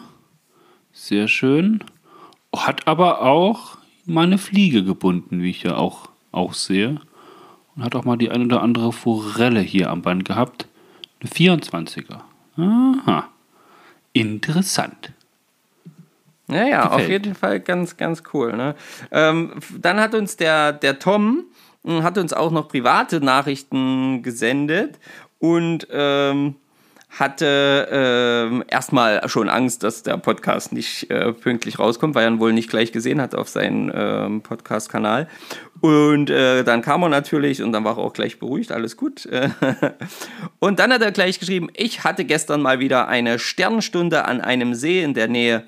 [0.93, 1.83] Sehr schön.
[2.55, 7.01] Hat aber auch mal eine Fliege gebunden, wie ich ja auch, auch sehe.
[7.75, 10.67] Und hat auch mal die ein oder andere Forelle hier am Band gehabt.
[11.19, 12.21] Eine 24er.
[12.57, 13.29] Aha.
[14.13, 15.13] Interessant.
[16.49, 18.55] Ja, ja, auf jeden Fall ganz, ganz cool.
[18.55, 18.75] Ne?
[19.11, 21.45] Ähm, dann hat uns der, der Tom
[21.83, 24.99] hm, hat uns auch noch private Nachrichten gesendet
[25.39, 26.55] und ähm,
[27.09, 32.39] hatte ähm, erstmal schon Angst, dass der Podcast nicht äh, pünktlich rauskommt, weil er ihn
[32.39, 35.27] wohl nicht gleich gesehen hat auf seinem ähm, Podcast-Kanal.
[35.79, 39.27] Und äh, dann kam er natürlich und dann war er auch gleich beruhigt, alles gut.
[40.59, 44.75] und dann hat er gleich geschrieben, ich hatte gestern mal wieder eine Sternstunde an einem
[44.75, 45.63] See in der Nähe.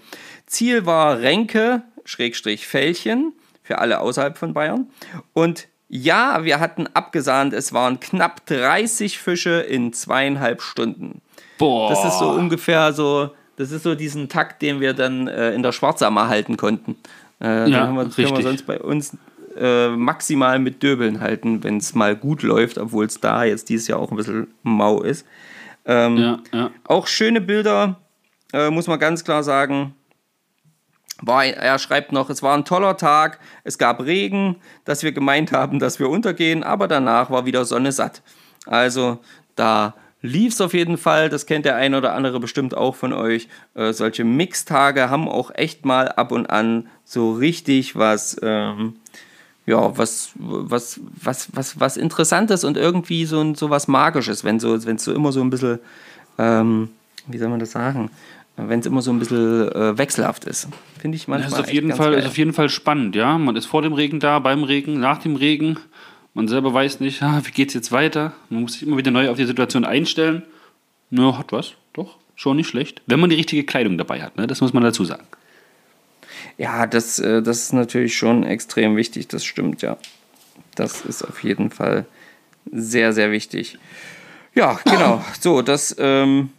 [0.45, 4.88] Ziel war Renke, Schrägstrich Fällchen, für alle außerhalb von Bayern.
[5.34, 11.21] Und ja, wir hatten abgesahnt, es waren knapp 30 Fische in zweieinhalb Stunden.
[11.60, 11.89] Boah.
[11.89, 15.62] Das ist so ungefähr so, das ist so diesen Takt, den wir dann äh, in
[15.62, 16.95] der Schwarzammer halten konnten.
[17.39, 19.15] Äh, ja, haben wir, können wir sonst bei uns
[19.56, 23.88] äh, maximal mit Döbeln halten, wenn es mal gut läuft, obwohl es da jetzt dieses
[23.88, 25.26] Jahr auch ein bisschen mau ist.
[25.86, 26.72] Ähm, ja, ja.
[26.86, 28.00] Auch schöne Bilder,
[28.54, 29.95] äh, muss man ganz klar sagen.
[31.22, 35.52] War, er schreibt noch, es war ein toller Tag, es gab Regen, dass wir gemeint
[35.52, 38.22] haben, dass wir untergehen, aber danach war wieder Sonne satt.
[38.65, 39.19] Also
[39.56, 41.30] da lief es auf jeden Fall.
[41.30, 43.48] Das kennt der ein oder andere bestimmt auch von euch.
[43.76, 48.96] Äh, solche Mixtage haben auch echt mal ab und an so richtig was, ähm,
[49.66, 54.76] ja, was, was, was, was, was Interessantes und irgendwie so, so was Magisches, wenn so,
[54.76, 55.80] es so immer so ein bisschen,
[56.38, 56.90] ähm,
[57.28, 58.10] wie soll man das sagen?
[58.58, 60.68] Wenn es immer so ein bisschen äh, wechselhaft ist.
[61.00, 61.50] Finde ich manchmal.
[61.50, 63.38] Das ist auf, jeden Fall, ist auf jeden Fall spannend, ja.
[63.38, 65.80] Man ist vor dem Regen da, beim Regen, nach dem Regen.
[66.34, 68.34] Man selber weiß nicht, ah, wie geht es jetzt weiter.
[68.50, 70.44] Man muss sich immer wieder neu auf die Situation einstellen.
[71.10, 73.02] Na, hat was, doch, schon nicht schlecht.
[73.08, 74.46] Wenn man die richtige Kleidung dabei hat, ne?
[74.46, 75.26] das muss man dazu sagen.
[76.58, 79.98] Ja, das, äh, das ist natürlich schon extrem wichtig, das stimmt, ja.
[80.76, 82.06] Das ist auf jeden Fall
[82.72, 83.78] sehr, sehr wichtig.
[84.56, 85.24] Ja, genau.
[85.39, 86.50] So, das ähm,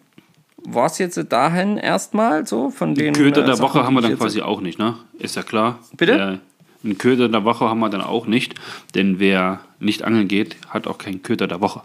[0.56, 3.14] war es jetzt dahin erstmal so von den.
[3.14, 4.96] Köder der äh, Woche haben wir dann quasi auch nicht, ne?
[5.18, 5.78] Ist ja klar.
[5.96, 6.16] Bitte?
[6.16, 6.38] Der,
[6.82, 8.54] einen Köder der Woche haben wir dann auch nicht,
[8.94, 11.82] denn wer nicht angeln geht, hat auch keinen Köder der Woche.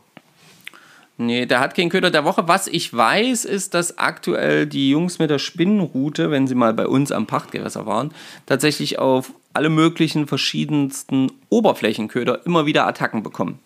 [1.17, 2.47] Nee, der hat keinen Köder der Woche.
[2.47, 6.88] Was ich weiß, ist, dass aktuell die Jungs mit der Spinnenroute, wenn sie mal bei
[6.88, 8.12] uns am Pachtgewässer waren,
[8.45, 13.60] tatsächlich auf alle möglichen verschiedensten Oberflächenköder immer wieder Attacken bekommen.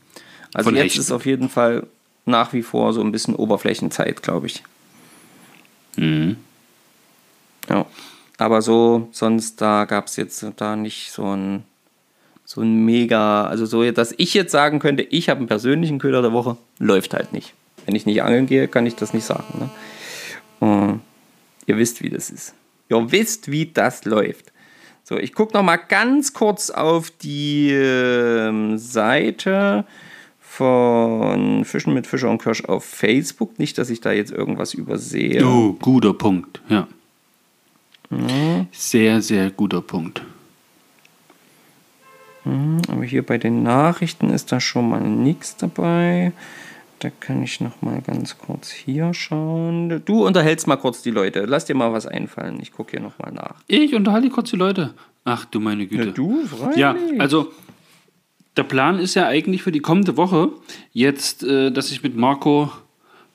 [0.54, 1.02] Also Von jetzt Hechten.
[1.02, 1.88] ist auf jeden Fall
[2.26, 4.64] nach wie vor so ein bisschen Oberflächenzeit, glaube ich.
[5.96, 6.38] Mhm.
[7.68, 7.88] Ja.
[8.40, 11.64] Aber so, sonst da gab es jetzt da nicht so ein,
[12.46, 16.22] so ein mega, also so, dass ich jetzt sagen könnte, ich habe einen persönlichen Köder
[16.22, 17.54] der Woche, läuft halt nicht.
[17.86, 19.44] Wenn ich nicht angeln gehe, kann ich das nicht sagen.
[19.60, 19.70] Ne?
[20.62, 21.02] Und
[21.66, 22.56] ihr wisst, wie das ist.
[22.88, 24.54] Ihr wisst, wie das läuft.
[25.04, 29.86] So, ich gucke noch mal ganz kurz auf die äh, Seite
[30.40, 33.60] von Fischen mit Fischer und Kirsch auf Facebook.
[33.60, 35.46] Nicht, dass ich da jetzt irgendwas übersehe.
[35.46, 36.88] Oh, guter Punkt, ja.
[38.10, 38.68] Mhm.
[38.72, 40.22] Sehr, sehr guter Punkt.
[42.46, 46.32] Mhm, aber hier bei den Nachrichten ist da schon mal nichts dabei.
[47.00, 50.02] Da kann ich noch mal ganz kurz hier schauen.
[50.04, 51.46] Du unterhältst mal kurz die Leute.
[51.46, 52.60] Lass dir mal was einfallen.
[52.62, 53.56] Ich gucke hier noch mal nach.
[53.68, 54.94] Ich unterhalte kurz die Leute.
[55.24, 56.06] Ach du meine Güte.
[56.06, 56.78] Ja, du, freilich.
[56.78, 57.54] Ja, also
[58.58, 60.50] der Plan ist ja eigentlich für die kommende Woche
[60.92, 62.70] jetzt, äh, dass ich mit Marco,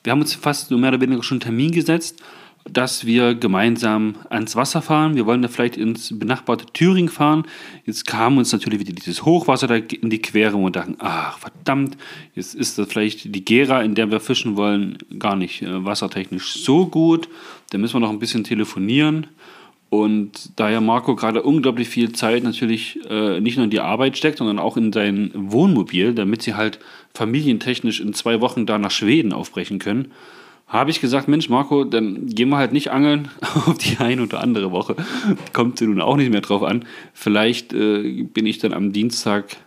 [0.03, 2.21] wir haben uns fast so mehr oder weniger schon einen Termin gesetzt
[2.69, 5.15] dass wir gemeinsam ans Wasser fahren.
[5.15, 7.43] Wir wollen da vielleicht ins benachbarte Thüringen fahren.
[7.85, 11.95] Jetzt kam uns natürlich wieder dieses Hochwasser da in die Quere und dachten, ach verdammt,
[12.33, 16.53] jetzt ist das vielleicht die Gera, in der wir fischen wollen, gar nicht äh, wassertechnisch
[16.53, 17.29] so gut.
[17.69, 19.27] Da müssen wir noch ein bisschen telefonieren.
[19.91, 24.17] Und da ja Marco gerade unglaublich viel Zeit natürlich äh, nicht nur in die Arbeit
[24.17, 26.79] steckt, sondern auch in sein Wohnmobil, damit sie halt
[27.13, 30.11] familientechnisch in zwei Wochen da nach Schweden aufbrechen können,
[30.67, 34.41] habe ich gesagt, Mensch, Marco, dann gehen wir halt nicht angeln auf die eine oder
[34.41, 34.95] andere Woche.
[35.53, 36.85] Kommt nun auch nicht mehr drauf an.
[37.13, 39.57] Vielleicht äh, bin ich dann am Dienstag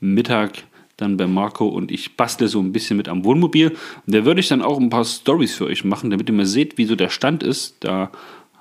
[0.00, 0.64] Mittag
[0.96, 3.76] dann bei Marco und ich bastle so ein bisschen mit am Wohnmobil.
[4.06, 6.78] Da würde ich dann auch ein paar Stories für euch machen, damit ihr mal seht,
[6.78, 7.76] wie so der Stand ist.
[7.80, 8.10] Da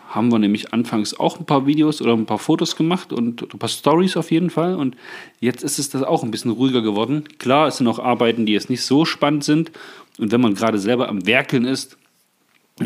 [0.10, 3.60] haben wir nämlich anfangs auch ein paar Videos oder ein paar Fotos gemacht und ein
[3.60, 4.76] paar Stories auf jeden Fall.
[4.76, 4.96] Und
[5.40, 7.24] jetzt ist es das auch ein bisschen ruhiger geworden.
[7.38, 9.72] Klar, es sind auch Arbeiten, die jetzt nicht so spannend sind
[10.18, 11.98] und wenn man gerade selber am Werkeln ist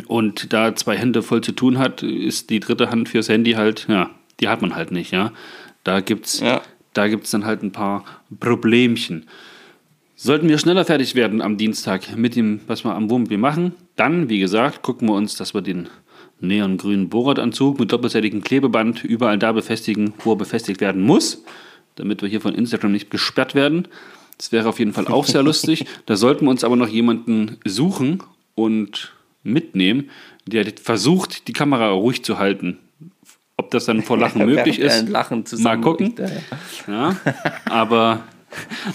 [0.08, 3.88] und da zwei Hände voll zu tun hat, ist die dritte Hand fürs Handy halt,
[3.90, 5.32] ja, die hat man halt nicht, ja.
[5.84, 6.62] Da gibt's, ja.
[6.94, 8.04] da gibt's dann halt ein paar
[8.40, 9.28] Problemchen.
[10.16, 14.28] Sollten wir schneller fertig werden am Dienstag mit dem, was wir am Wohnmobil machen, dann,
[14.30, 15.88] wie gesagt, gucken wir uns, dass wir den
[16.42, 21.44] neongrünen Bohrradanzug mit doppelseitigem Klebeband überall da befestigen, wo er befestigt werden muss,
[21.96, 23.88] damit wir hier von Instagram nicht gesperrt werden.
[24.40, 25.86] Das wäre auf jeden Fall auch sehr lustig.
[26.06, 28.24] Da sollten wir uns aber noch jemanden suchen
[28.56, 29.12] und
[29.44, 30.10] mitnehmen,
[30.46, 32.80] der versucht, die Kamera ruhig zu halten.
[33.58, 36.16] Ob das dann vor Lachen möglich ist, Lachen mal gucken.
[36.88, 37.18] Ja,
[37.66, 38.24] aber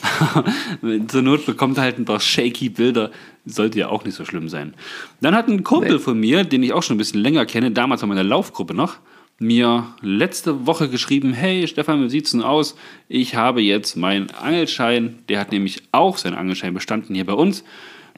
[1.08, 3.10] zur Not bekommt er halt ein paar shaky Bilder.
[3.44, 4.72] Sollte ja auch nicht so schlimm sein.
[5.20, 8.00] Dann hat ein Kumpel von mir, den ich auch schon ein bisschen länger kenne, damals
[8.00, 8.96] von meiner Laufgruppe noch,
[9.38, 12.76] mir letzte Woche geschrieben, hey Stefan, wie sieht's denn aus?
[13.08, 15.16] Ich habe jetzt meinen Angelschein.
[15.28, 17.64] Der hat nämlich auch seinen Angelschein bestanden hier bei uns.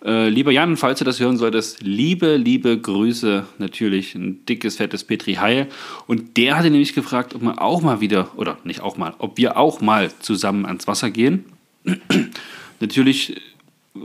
[0.05, 5.05] Äh, lieber Jan, falls du das hören solltest, liebe, liebe Grüße natürlich, ein dickes, fettes
[5.05, 5.69] Petri Heil.
[6.07, 9.39] Und der hatte nämlich gefragt, ob man auch mal wieder, oder nicht auch mal, ob
[9.39, 11.47] wir auch mal zusammen ans Wasser gehen.
[12.81, 13.41] natürlich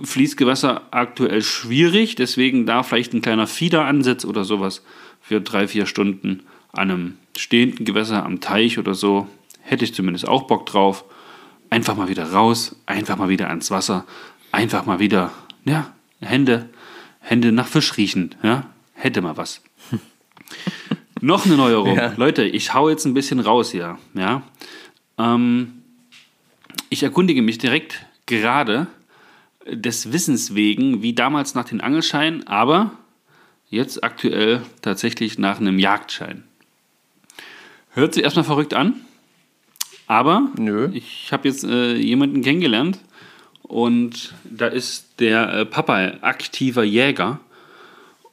[0.03, 4.83] Fließgewässer aktuell schwierig, deswegen da vielleicht ein kleiner Fiederansatz oder sowas
[5.19, 9.27] für drei, vier Stunden an einem stehenden Gewässer am Teich oder so.
[9.61, 11.05] Hätte ich zumindest auch Bock drauf.
[11.69, 14.05] Einfach mal wieder raus, einfach mal wieder ans Wasser,
[14.51, 15.31] einfach mal wieder
[15.63, 16.69] ja, Hände,
[17.19, 19.61] Hände nach Fisch riechen, ja, hätte mal was.
[21.21, 21.95] Noch eine Neuerung.
[21.95, 22.13] Ja.
[22.17, 24.41] Leute, ich hau jetzt ein bisschen raus hier, ja.
[25.17, 25.83] Ähm,
[26.89, 28.87] ich erkundige mich direkt gerade
[29.65, 32.91] des Wissens wegen, wie damals nach den Angelscheinen, aber
[33.69, 36.43] jetzt aktuell tatsächlich nach einem Jagdschein.
[37.93, 39.01] Hört sich erstmal verrückt an,
[40.07, 40.89] aber Nö.
[40.93, 42.99] ich habe jetzt äh, jemanden kennengelernt,
[43.71, 47.39] und da ist der äh, Papa aktiver Jäger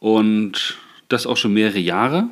[0.00, 0.76] und
[1.08, 2.28] das auch schon mehrere Jahre.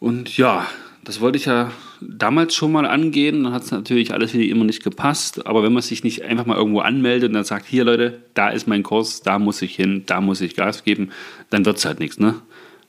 [0.00, 0.66] Und ja,
[1.04, 3.44] das wollte ich ja damals schon mal angehen.
[3.44, 5.46] Dann hat es natürlich alles wieder immer nicht gepasst.
[5.46, 8.48] Aber wenn man sich nicht einfach mal irgendwo anmeldet und dann sagt, hier Leute, da
[8.48, 11.10] ist mein Kurs, da muss ich hin, da muss ich Gas geben,
[11.50, 12.18] dann wird es halt nichts.
[12.18, 12.36] Ne?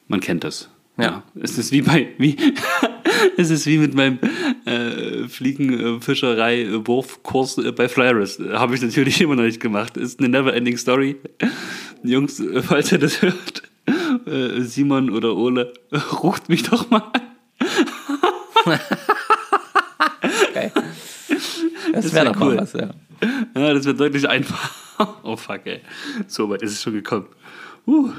[0.08, 0.70] Man kennt das.
[0.98, 1.24] Ja.
[1.42, 2.36] Es ist wie bei, wie,
[3.38, 4.20] es ist wie mit meinem
[4.66, 8.40] äh, Fliegenfischerei-Wurfkurs äh, bei Flyers.
[8.54, 9.98] Habe ich natürlich immer noch nicht gemacht.
[9.98, 11.18] Ist eine never-ending Story.
[12.04, 13.64] Jungs, äh, falls ihr das hört,
[14.26, 15.74] äh, Simon oder Ole,
[16.24, 17.22] ruft mich doch mal an.
[20.50, 20.72] okay.
[21.94, 22.58] Das, das wäre doch cool.
[22.58, 22.90] was, ja.
[23.56, 24.70] Ja, das wird deutlich einfacher.
[25.24, 25.82] Oh fuck, ey.
[26.28, 27.28] So weit ist es schon gekommen.
[27.86, 28.12] Uh.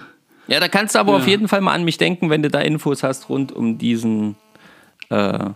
[0.49, 1.19] Ja, da kannst du aber ja.
[1.19, 4.37] auf jeden Fall mal an mich denken, wenn du da Infos hast rund um diesen
[5.11, 5.51] äh,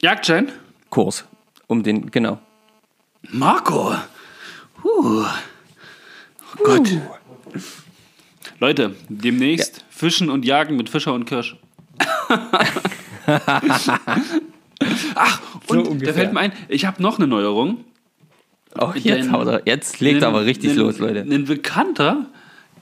[0.00, 0.50] Jagdschein?
[0.88, 1.26] Kurs.
[1.66, 2.38] Um den, genau.
[3.30, 3.94] Marco!
[4.82, 5.24] Huh.
[6.58, 6.90] Oh Gott.
[6.90, 7.00] Uh.
[8.60, 9.84] Leute, demnächst ja.
[9.90, 11.56] Fischen und Jagen mit Fischer und Kirsch.
[15.14, 17.84] Ach, und so da fällt mir ein, ich habe noch eine Neuerung.
[18.78, 21.20] Oh, jetzt, er, jetzt legt er aber richtig ein, los, Leute.
[21.20, 22.26] Ein Bekannter,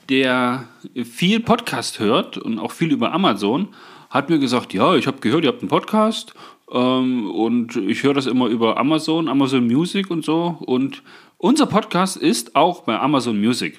[0.09, 0.69] der
[1.05, 3.69] viel Podcast hört und auch viel über Amazon,
[4.11, 6.35] hat mir gesagt, ja, ich habe gehört, ihr habt einen Podcast
[6.73, 10.57] ähm, und ich höre das immer über Amazon, Amazon Music und so.
[10.61, 11.03] Und
[11.37, 13.79] unser Podcast ist auch bei Amazon Music.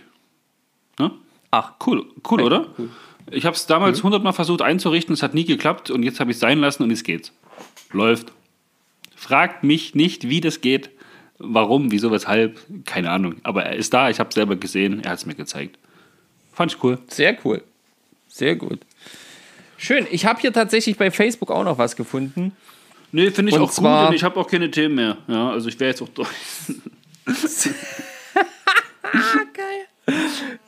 [0.99, 1.11] Ne?
[1.51, 2.67] Ach, cool, cool, oder?
[2.77, 2.89] Cool.
[3.31, 6.35] Ich habe es damals hundertmal versucht einzurichten, es hat nie geklappt und jetzt habe ich
[6.35, 7.31] es sein lassen und jetzt geht's.
[7.91, 8.31] Läuft.
[9.15, 10.91] Fragt mich nicht, wie das geht,
[11.37, 13.35] warum, wieso, weshalb, keine Ahnung.
[13.43, 15.77] Aber er ist da, ich habe es selber gesehen, er hat es mir gezeigt.
[16.59, 16.97] Fand ich cool.
[17.07, 17.61] Sehr cool.
[18.27, 18.79] Sehr gut.
[19.77, 20.05] Schön.
[20.11, 22.51] Ich habe hier tatsächlich bei Facebook auch noch was gefunden.
[23.13, 25.15] Nee, finde ich und auch zwar, gut und ich habe auch keine Themen mehr.
[25.29, 26.27] Ja, also ich wäre jetzt auch durch.
[29.53, 30.17] Geil.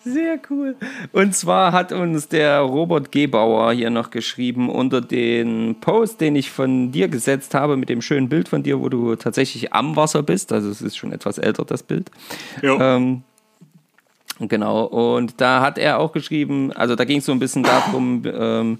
[0.05, 0.77] Sehr cool.
[1.11, 6.51] Und zwar hat uns der Robert Gebauer hier noch geschrieben unter den Post, den ich
[6.51, 10.23] von dir gesetzt habe, mit dem schönen Bild von dir, wo du tatsächlich am Wasser
[10.23, 10.53] bist.
[10.53, 12.09] Also es ist schon etwas älter, das Bild.
[12.63, 13.23] Ähm,
[14.49, 14.85] genau.
[14.85, 18.79] Und da hat er auch geschrieben, also da ging es so ein bisschen darum, ähm,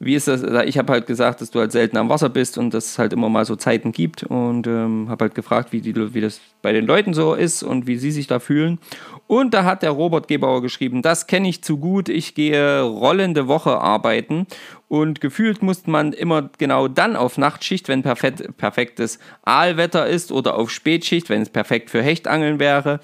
[0.00, 0.42] wie ist das?
[0.66, 3.12] Ich habe halt gesagt, dass du halt selten am Wasser bist und dass es halt
[3.12, 6.72] immer mal so Zeiten gibt und ähm, habe halt gefragt, wie, die, wie das bei
[6.72, 8.78] den Leuten so ist und wie sie sich da fühlen.
[9.26, 13.48] Und da hat der Robert Gebauer geschrieben, das kenne ich zu gut, ich gehe rollende
[13.48, 14.46] Woche arbeiten
[14.88, 20.54] und gefühlt muss man immer genau dann auf Nachtschicht, wenn perfekt, perfektes Aalwetter ist oder
[20.54, 23.00] auf Spätschicht, wenn es perfekt für Hechtangeln wäre.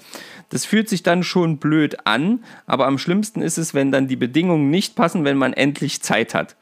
[0.49, 4.15] Das fühlt sich dann schon blöd an, aber am schlimmsten ist es, wenn dann die
[4.15, 6.55] Bedingungen nicht passen, wenn man endlich Zeit hat.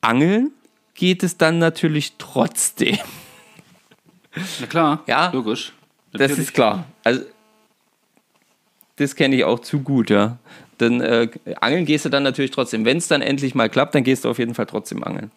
[0.00, 0.52] Angeln
[0.94, 2.98] geht es dann natürlich trotzdem.
[4.60, 5.72] Na klar, ja, logisch.
[6.12, 6.36] Natürlich.
[6.36, 6.86] Das ist klar.
[7.02, 7.24] Also,
[8.96, 10.38] das kenne ich auch zu gut, ja.
[10.78, 11.28] Dann äh,
[11.60, 12.84] angeln gehst du dann natürlich trotzdem.
[12.84, 15.30] Wenn es dann endlich mal klappt, dann gehst du auf jeden Fall trotzdem angeln.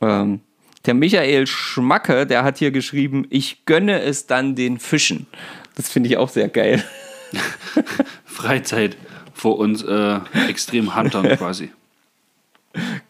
[0.00, 0.40] Ähm,
[0.84, 5.26] der Michael Schmacke, der hat hier geschrieben, ich gönne es dann den Fischen.
[5.76, 6.82] Das finde ich auch sehr geil.
[8.24, 8.96] Freizeit
[9.32, 11.70] vor uns äh, extrem Huntern quasi.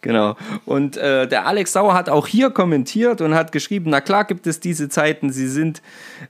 [0.01, 0.37] Genau.
[0.65, 4.47] Und äh, der Alex Sauer hat auch hier kommentiert und hat geschrieben, na klar gibt
[4.47, 5.83] es diese Zeiten, sie sind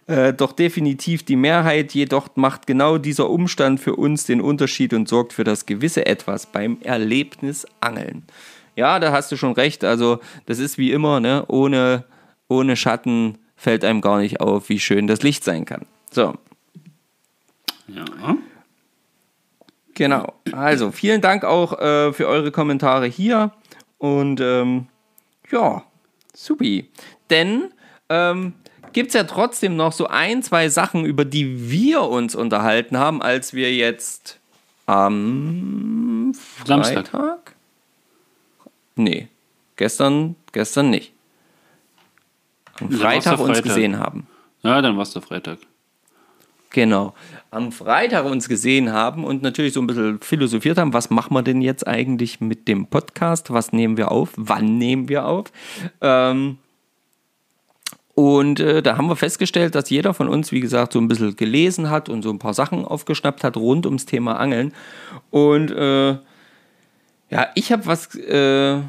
[0.07, 5.09] äh, doch definitiv die Mehrheit, jedoch macht genau dieser Umstand für uns den Unterschied und
[5.09, 8.25] sorgt für das gewisse Etwas beim Erlebnis Angeln.
[8.75, 9.85] Ja, da hast du schon recht.
[9.85, 11.45] Also das ist wie immer, ne?
[11.49, 12.05] ohne,
[12.49, 15.87] ohne Schatten fällt einem gar nicht auf, wie schön das Licht sein kann.
[16.17, 16.33] So.
[17.89, 18.39] Ja.
[19.93, 20.33] Genau.
[20.51, 23.53] Also vielen Dank auch äh, für eure Kommentare hier.
[23.99, 24.87] Und ähm,
[25.51, 25.85] ja,
[26.33, 26.91] supi.
[27.29, 27.69] Denn
[28.09, 28.55] ähm,
[28.95, 33.21] gibt es ja trotzdem noch so ein, zwei Sachen, über die wir uns unterhalten haben,
[33.21, 34.41] als wir jetzt
[34.87, 36.87] am Freitag?
[36.87, 37.55] Samstag.
[38.95, 39.29] Nee,
[39.77, 41.13] gestern, gestern nicht.
[42.81, 43.65] Am Freitag uns Freitag.
[43.65, 44.27] gesehen haben.
[44.63, 45.59] Ja, dann war es der Freitag.
[46.77, 47.15] Genau.
[47.51, 51.41] Am Freitag uns gesehen haben und natürlich so ein bisschen philosophiert haben, was machen wir
[51.41, 53.51] denn jetzt eigentlich mit dem Podcast?
[53.51, 54.35] Was nehmen wir auf?
[54.37, 55.47] Wann nehmen wir auf?
[56.03, 56.59] Ähm,
[58.15, 61.35] und äh, da haben wir festgestellt, dass jeder von uns, wie gesagt, so ein bisschen
[61.35, 64.75] gelesen hat und so ein paar Sachen aufgeschnappt hat rund ums Thema Angeln.
[65.31, 66.19] Und äh,
[67.31, 68.83] ja, ich habe was, äh,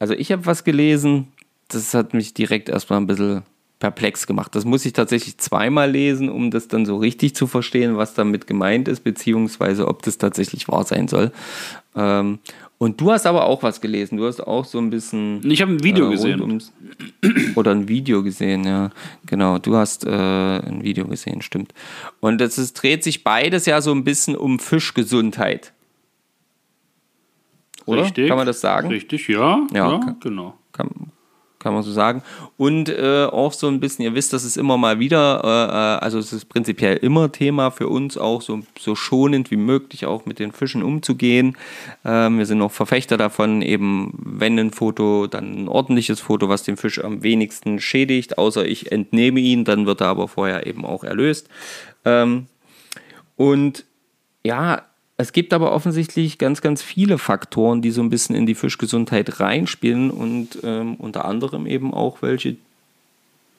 [0.00, 1.28] also ich habe was gelesen,
[1.68, 3.44] das hat mich direkt erstmal ein bisschen
[3.78, 4.54] perplex gemacht.
[4.54, 8.46] Das muss ich tatsächlich zweimal lesen, um das dann so richtig zu verstehen, was damit
[8.46, 11.30] gemeint ist, beziehungsweise ob das tatsächlich wahr sein soll.
[11.94, 12.38] Ähm,
[12.78, 14.18] und du hast aber auch was gelesen.
[14.18, 15.40] Du hast auch so ein bisschen.
[15.50, 16.40] Ich habe ein Video äh, gesehen.
[16.42, 16.72] ums-
[17.54, 18.90] Oder ein Video gesehen, ja.
[19.26, 21.72] Genau, du hast äh, ein Video gesehen, stimmt.
[22.20, 25.72] Und es ist, dreht sich beides ja so ein bisschen um Fischgesundheit.
[27.86, 28.02] Oder?
[28.02, 28.28] Richtig.
[28.28, 28.88] Kann man das sagen?
[28.88, 29.60] Richtig, ja.
[29.72, 30.12] Ja, Ja, okay.
[30.20, 30.54] genau.
[30.72, 30.90] kann,
[31.66, 32.22] kann man so sagen.
[32.56, 36.04] Und äh, auch so ein bisschen, ihr wisst, das ist immer mal wieder, äh, äh,
[36.04, 40.26] also es ist prinzipiell immer Thema für uns, auch so, so schonend wie möglich auch
[40.26, 41.56] mit den Fischen umzugehen.
[42.04, 46.62] Ähm, wir sind auch Verfechter davon, eben wenn ein Foto, dann ein ordentliches Foto, was
[46.62, 50.84] den Fisch am wenigsten schädigt, außer ich entnehme ihn, dann wird er aber vorher eben
[50.84, 51.48] auch erlöst.
[52.04, 52.46] Ähm,
[53.34, 53.84] und
[54.44, 54.82] ja,
[55.18, 59.40] es gibt aber offensichtlich ganz, ganz viele Faktoren, die so ein bisschen in die Fischgesundheit
[59.40, 62.56] reinspielen und ähm, unter anderem eben auch welche,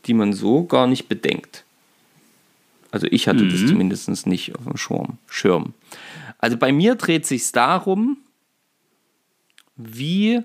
[0.06, 1.64] die man so gar nicht bedenkt.
[2.92, 5.18] Also ich hatte das zumindest nicht auf dem Schirm.
[5.28, 5.74] Schirm.
[6.38, 8.18] Also bei mir dreht sich darum,
[9.76, 10.42] wie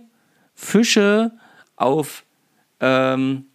[0.55, 1.33] Fische
[1.77, 2.25] auf
[2.81, 3.46] ähm,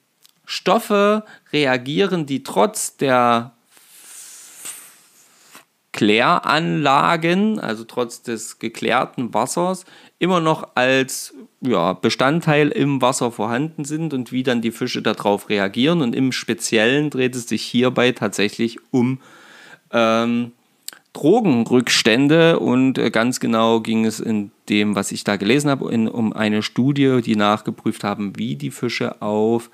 [0.45, 3.56] Stoffe reagieren, die trotz der
[5.97, 9.83] Kläranlagen, also trotz des geklärten Wassers,
[10.19, 15.49] immer noch als ja, Bestandteil im Wasser vorhanden sind und wie dann die Fische darauf
[15.49, 16.03] reagieren.
[16.03, 19.19] Und im Speziellen dreht es sich hierbei tatsächlich um
[19.91, 20.51] ähm,
[21.13, 26.07] Drogenrückstände und äh, ganz genau ging es in dem, was ich da gelesen habe, in,
[26.07, 29.71] um eine Studie, die nachgeprüft haben, wie die Fische auf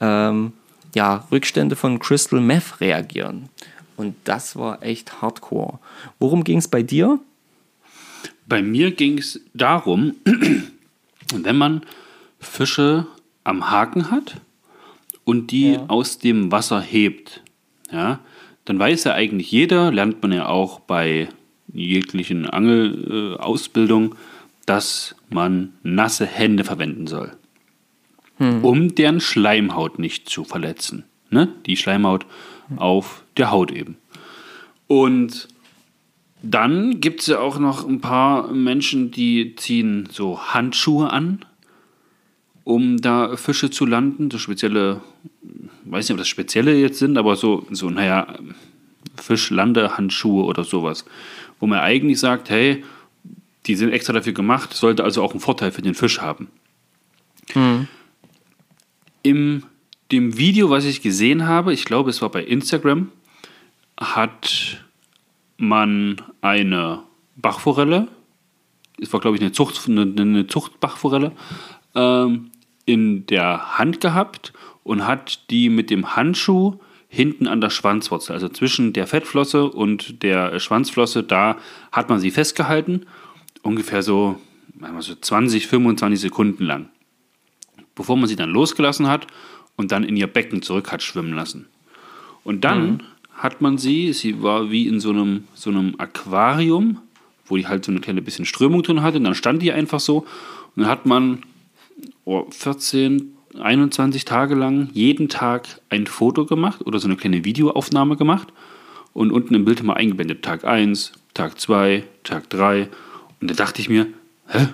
[0.00, 0.52] ähm,
[0.94, 3.48] ja, Rückstände von Crystal Meth reagieren.
[3.96, 5.78] Und das war echt hardcore.
[6.18, 7.18] Worum ging es bei dir?
[8.46, 10.14] Bei mir ging es darum,
[11.34, 11.82] wenn man
[12.38, 13.06] Fische
[13.44, 14.40] am Haken hat
[15.24, 15.84] und die Ja.
[15.88, 17.42] aus dem Wasser hebt,
[17.90, 18.20] ja,
[18.64, 21.28] dann weiß ja eigentlich jeder, lernt man ja auch bei
[21.72, 24.16] jeglichen Angelausbildung, äh,
[24.66, 27.36] dass man nasse Hände verwenden soll,
[28.38, 31.04] um deren Schleimhaut nicht zu verletzen.
[31.30, 31.48] Ne?
[31.66, 32.26] Die Schleimhaut
[32.76, 33.96] auf der Haut eben.
[34.86, 35.48] Und
[36.42, 41.44] dann gibt es ja auch noch ein paar Menschen, die ziehen so Handschuhe an,
[42.64, 44.30] um da Fische zu landen.
[44.30, 45.00] So spezielle,
[45.84, 48.38] weiß nicht, ob das spezielle jetzt sind, aber so, so naja,
[49.16, 51.04] Fischlandehandschuhe oder sowas.
[51.58, 52.84] Wo man eigentlich sagt, hey,
[53.66, 56.48] die sind extra dafür gemacht, sollte also auch einen Vorteil für den Fisch haben.
[59.22, 59.62] Im
[60.12, 63.10] dem Video, was ich gesehen habe, ich glaube, es war bei Instagram,
[63.98, 64.84] hat
[65.56, 67.02] man eine
[67.36, 68.08] Bachforelle,
[69.00, 71.32] es war, glaube ich, eine, Zucht, eine, eine Zuchtbachforelle,
[71.94, 72.50] ähm,
[72.84, 74.52] in der Hand gehabt
[74.84, 76.78] und hat die mit dem Handschuh
[77.08, 81.56] hinten an der Schwanzwurzel, also zwischen der Fettflosse und der Schwanzflosse, da
[81.90, 83.06] hat man sie festgehalten,
[83.62, 84.38] ungefähr so,
[85.00, 86.90] so 20, 25 Sekunden lang,
[87.94, 89.26] bevor man sie dann losgelassen hat
[89.76, 91.66] und dann in ihr Becken zurück hat schwimmen lassen.
[92.44, 93.02] Und dann
[93.34, 96.98] hat man sie, sie war wie in so einem, so einem Aquarium,
[97.46, 100.00] wo die halt so eine kleine bisschen Strömung drin hatte, und dann stand die einfach
[100.00, 100.26] so
[100.74, 101.42] und dann hat man
[102.24, 108.16] oh, 14, 21 Tage lang jeden Tag ein Foto gemacht oder so eine kleine Videoaufnahme
[108.16, 108.52] gemacht
[109.12, 110.42] und unten im Bild immer eingeblendet.
[110.42, 112.88] Tag 1, Tag 2, Tag 3.
[113.40, 114.08] Und da dachte ich mir,
[114.48, 114.68] hä?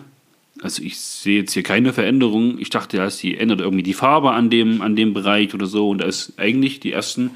[0.63, 2.59] Also ich sehe jetzt hier keine Veränderung.
[2.59, 5.91] Ich dachte ja, sie ändert irgendwie die Farbe an dem, an dem Bereich oder so.
[5.91, 7.33] Und da ist eigentlich die ersten,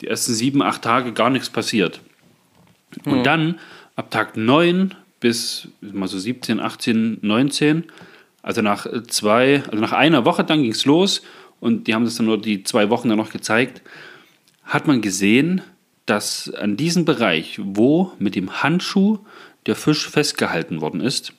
[0.00, 2.00] die ersten sieben, acht Tage gar nichts passiert.
[3.04, 3.24] Und mhm.
[3.24, 3.58] dann
[3.96, 7.84] ab Tag 9 bis mal so 17, 18, 19,
[8.42, 11.22] also nach zwei, also nach einer Woche dann ging es los
[11.60, 13.82] und die haben das dann nur die zwei Wochen dann noch gezeigt,
[14.64, 15.60] hat man gesehen,
[16.06, 19.18] dass an diesem Bereich, wo mit dem Handschuh
[19.66, 21.34] der Fisch festgehalten worden ist,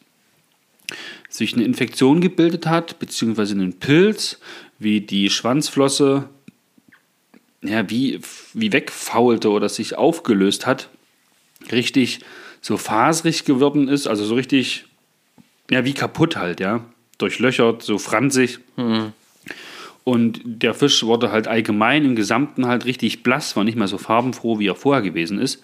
[1.33, 4.39] sich eine Infektion gebildet hat, beziehungsweise einen Pilz,
[4.79, 6.29] wie die Schwanzflosse
[7.63, 8.19] ja, wie,
[8.53, 10.89] wie wegfaulte oder sich aufgelöst hat,
[11.71, 12.19] richtig
[12.61, 14.85] so faserig geworden ist, also so richtig,
[15.69, 16.85] ja, wie kaputt halt, ja,
[17.17, 18.59] durchlöchert, so franzig.
[18.77, 19.13] Mhm.
[20.03, 23.99] Und der Fisch wurde halt allgemein im Gesamten halt richtig blass, war nicht mehr so
[23.99, 25.63] farbenfroh, wie er vorher gewesen ist.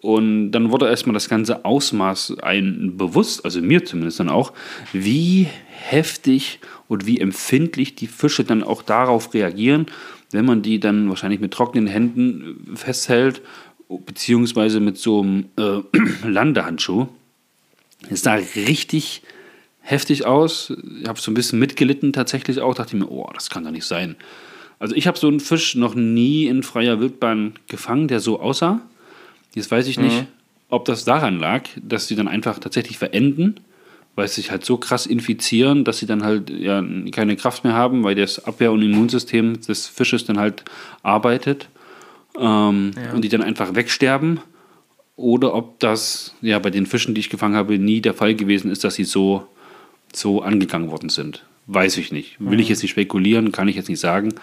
[0.00, 4.52] Und dann wurde erstmal das ganze Ausmaß ein bewusst, also mir zumindest dann auch,
[4.92, 9.86] wie heftig und wie empfindlich die Fische dann auch darauf reagieren,
[10.30, 13.42] wenn man die dann wahrscheinlich mit trockenen Händen festhält,
[13.88, 15.80] beziehungsweise mit so einem äh,
[16.26, 17.08] Landehandschuh.
[18.08, 19.22] Es sah richtig
[19.80, 20.72] heftig aus.
[21.02, 22.74] Ich habe so ein bisschen mitgelitten tatsächlich auch.
[22.74, 24.16] Dachte mir, oh, das kann doch nicht sein.
[24.78, 28.80] Also ich habe so einen Fisch noch nie in freier Wildbahn gefangen, der so aussah.
[29.54, 30.26] Jetzt weiß ich nicht, mhm.
[30.68, 33.56] ob das daran lag, dass sie dann einfach tatsächlich verenden,
[34.14, 37.74] weil sie sich halt so krass infizieren, dass sie dann halt ja keine Kraft mehr
[37.74, 40.64] haben, weil das Abwehr- und Immunsystem des Fisches dann halt
[41.02, 41.68] arbeitet
[42.38, 43.12] ähm, ja.
[43.12, 44.40] und die dann einfach wegsterben.
[45.16, 48.70] Oder ob das ja bei den Fischen, die ich gefangen habe, nie der Fall gewesen
[48.70, 49.46] ist, dass sie so,
[50.14, 51.44] so angegangen worden sind.
[51.66, 52.40] Weiß ich nicht.
[52.40, 52.60] Will mhm.
[52.60, 54.34] ich jetzt nicht spekulieren, kann ich jetzt nicht sagen.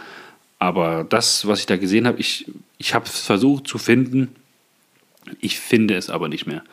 [0.59, 2.45] Aber das, was ich da gesehen habe, ich,
[2.77, 4.35] ich habe es versucht zu finden
[5.39, 6.63] ich finde es aber nicht mehr.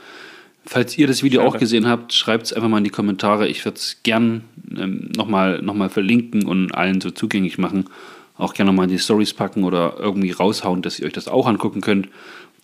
[0.67, 1.55] Falls ihr das Video Schade.
[1.55, 3.49] auch gesehen habt, schreibt es einfach mal in die Kommentare.
[3.49, 4.45] Ich würde es gern
[4.77, 7.85] ähm, nochmal noch mal verlinken und allen so zugänglich machen.
[8.37, 11.47] Auch gerne nochmal in die Stories packen oder irgendwie raushauen, dass ihr euch das auch
[11.47, 12.09] angucken könnt.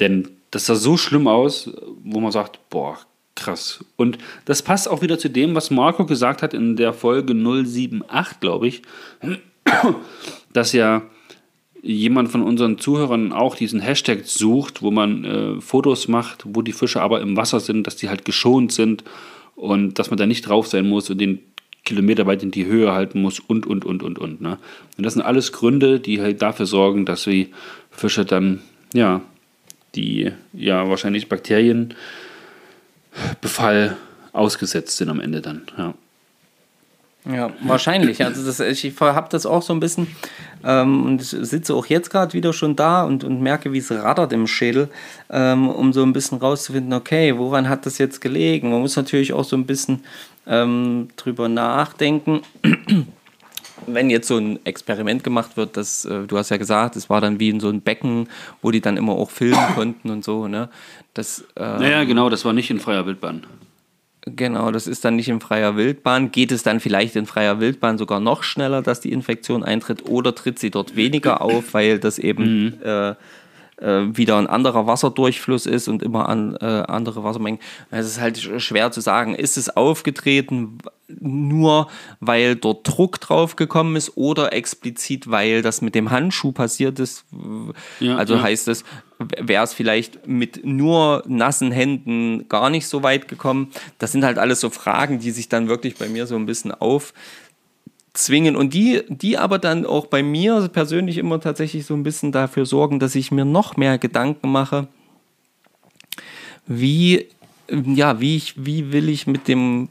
[0.00, 1.70] Denn das sah so schlimm aus,
[2.02, 2.98] wo man sagt, boah,
[3.36, 3.84] krass.
[3.96, 8.40] Und das passt auch wieder zu dem, was Marco gesagt hat in der Folge 078,
[8.40, 8.82] glaube ich,
[10.52, 11.02] dass ja
[11.82, 16.72] jemand von unseren Zuhörern auch diesen Hashtag sucht, wo man äh, Fotos macht, wo die
[16.72, 19.04] Fische aber im Wasser sind, dass die halt geschont sind
[19.56, 21.40] und dass man da nicht drauf sein muss und den
[21.84, 24.40] Kilometer weit in die Höhe halten muss und, und, und, und, und.
[24.40, 24.58] Ne?
[24.96, 27.48] Und das sind alles Gründe, die halt dafür sorgen, dass die
[27.90, 28.60] Fische dann,
[28.94, 29.22] ja,
[29.94, 31.96] die ja wahrscheinlich Bakterienbefall
[34.32, 35.94] ausgesetzt sind am Ende dann, ja.
[37.28, 38.24] Ja, wahrscheinlich.
[38.24, 40.06] Also das, ich habe das auch so ein bisschen
[40.64, 44.32] ähm, und sitze auch jetzt gerade wieder schon da und, und merke, wie es rattert
[44.32, 44.88] im Schädel,
[45.28, 48.70] ähm, um so ein bisschen rauszufinden, okay, woran hat das jetzt gelegen?
[48.70, 50.00] Man muss natürlich auch so ein bisschen
[50.46, 52.40] ähm, drüber nachdenken.
[53.86, 57.20] Wenn jetzt so ein Experiment gemacht wird, das, äh, du hast ja gesagt, es war
[57.20, 58.28] dann wie in so ein Becken,
[58.62, 60.68] wo die dann immer auch filmen konnten und so, ne?
[61.14, 63.46] Das, ähm, naja, genau, das war nicht in freier Wildbahn.
[64.36, 66.30] Genau, das ist dann nicht in freier Wildbahn.
[66.32, 70.34] Geht es dann vielleicht in freier Wildbahn sogar noch schneller, dass die Infektion eintritt oder
[70.34, 72.74] tritt sie dort weniger auf, weil das eben mhm.
[72.82, 73.14] äh,
[73.80, 77.60] äh, wieder ein anderer Wasserdurchfluss ist und immer an äh, andere Wassermengen.
[77.90, 80.78] Es ist halt schwer zu sagen, ist es aufgetreten
[81.18, 81.88] nur,
[82.20, 87.24] weil dort Druck drauf gekommen ist oder explizit, weil das mit dem Handschuh passiert ist.
[87.98, 88.42] Ja, also ja.
[88.42, 88.84] heißt es,
[89.18, 93.72] wäre es vielleicht mit nur nassen Händen gar nicht so weit gekommen.
[93.98, 96.72] Das sind halt alles so Fragen, die sich dann wirklich bei mir so ein bisschen
[96.72, 97.12] auf
[98.12, 102.32] zwingen und die, die aber dann auch bei mir persönlich immer tatsächlich so ein bisschen
[102.32, 104.88] dafür sorgen, dass ich mir noch mehr Gedanken mache,
[106.66, 107.26] wie,
[107.68, 109.88] ja, wie, ich, wie will ich mit dem,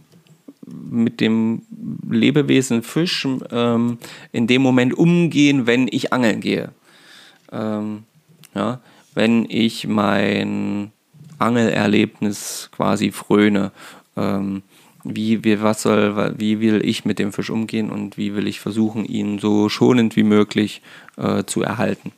[0.65, 1.63] mit dem
[2.09, 3.97] Lebewesen Fisch ähm,
[4.31, 6.71] in dem Moment umgehen, wenn ich angeln gehe.
[7.51, 8.03] Ähm,
[8.53, 8.79] ja,
[9.13, 10.91] wenn ich mein
[11.39, 13.71] Angelerlebnis quasi fröne.
[14.15, 14.63] Ähm,
[15.15, 18.59] wie, wie, was soll, wie will ich mit dem Fisch umgehen und wie will ich
[18.59, 20.81] versuchen, ihn so schonend wie möglich
[21.17, 22.11] äh, zu erhalten.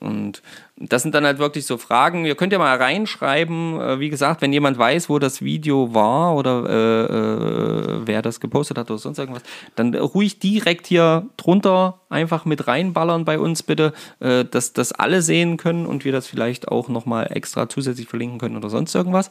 [0.00, 0.42] Und
[0.76, 2.24] das sind dann halt wirklich so Fragen.
[2.24, 6.34] Ihr könnt ja mal reinschreiben, äh, wie gesagt, wenn jemand weiß, wo das Video war
[6.34, 9.44] oder äh, äh, wer das gepostet hat oder sonst irgendwas,
[9.76, 15.22] dann ruhig direkt hier drunter einfach mit reinballern bei uns bitte, äh, dass das alle
[15.22, 19.30] sehen können und wir das vielleicht auch nochmal extra zusätzlich verlinken können oder sonst irgendwas.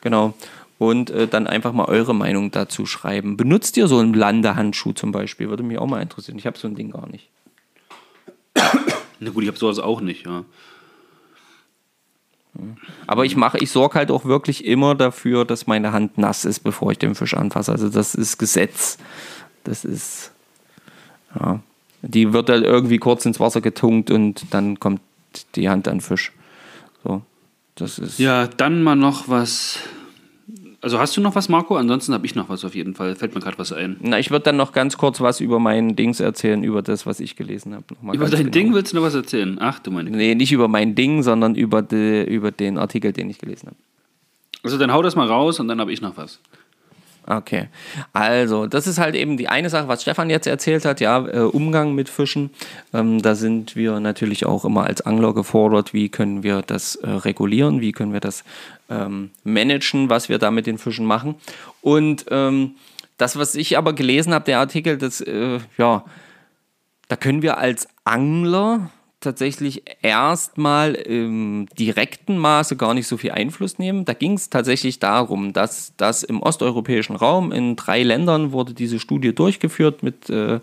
[0.00, 0.34] Genau.
[0.82, 3.36] Und äh, dann einfach mal eure Meinung dazu schreiben.
[3.36, 5.48] Benutzt ihr so einen Landehandschuh zum Beispiel?
[5.48, 6.38] Würde mich auch mal interessieren.
[6.38, 7.28] Ich habe so ein Ding gar nicht.
[9.20, 10.44] Na gut, ich habe sowas auch nicht, ja.
[13.06, 16.60] Aber ich mache, ich sorge halt auch wirklich immer dafür, dass meine Hand nass ist,
[16.60, 17.70] bevor ich den Fisch anfasse.
[17.70, 18.98] Also das ist Gesetz.
[19.62, 20.32] Das ist,
[21.38, 21.60] ja.
[22.02, 25.00] Die wird dann irgendwie kurz ins Wasser getunkt und dann kommt
[25.54, 26.32] die Hand an Fisch.
[27.04, 27.22] So,
[27.76, 28.18] das ist.
[28.18, 29.78] Ja, dann mal noch was
[30.82, 31.76] also hast du noch was, Marco?
[31.76, 33.14] Ansonsten habe ich noch was auf jeden Fall.
[33.14, 33.96] Fällt mir gerade was ein.
[34.00, 37.20] Na, ich würde dann noch ganz kurz was über mein Dings erzählen, über das, was
[37.20, 37.84] ich gelesen habe.
[38.12, 38.50] Über dein genau.
[38.50, 39.58] Ding willst du noch was erzählen?
[39.60, 43.30] Ach du meine Nee, nicht über mein Ding, sondern über, die, über den Artikel, den
[43.30, 43.76] ich gelesen habe.
[44.64, 46.40] Also dann hau das mal raus und dann habe ich noch was.
[47.24, 47.68] Okay,
[48.12, 51.38] also das ist halt eben die eine Sache, was Stefan jetzt erzählt hat, ja, äh,
[51.40, 52.50] Umgang mit Fischen.
[52.92, 57.08] Ähm, da sind wir natürlich auch immer als Angler gefordert, wie können wir das äh,
[57.08, 58.42] regulieren, wie können wir das
[58.90, 61.36] ähm, managen, was wir da mit den Fischen machen.
[61.80, 62.72] Und ähm,
[63.18, 66.04] das, was ich aber gelesen habe, der Artikel, das, äh, ja,
[67.06, 68.90] da können wir als Angler
[69.22, 74.04] tatsächlich erstmal im direkten Maße gar nicht so viel Einfluss nehmen.
[74.04, 78.98] Da ging es tatsächlich darum, dass das im osteuropäischen Raum in drei Ländern wurde diese
[78.98, 80.60] Studie durchgeführt mit äh,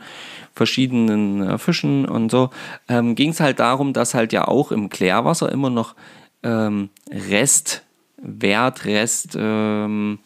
[0.53, 2.51] verschiedenen äh, Fischen und so.
[2.87, 5.95] Ähm, ging es halt darum, dass halt ja auch im Klärwasser immer noch
[6.43, 10.19] ähm, Restwert, Rest, ähm,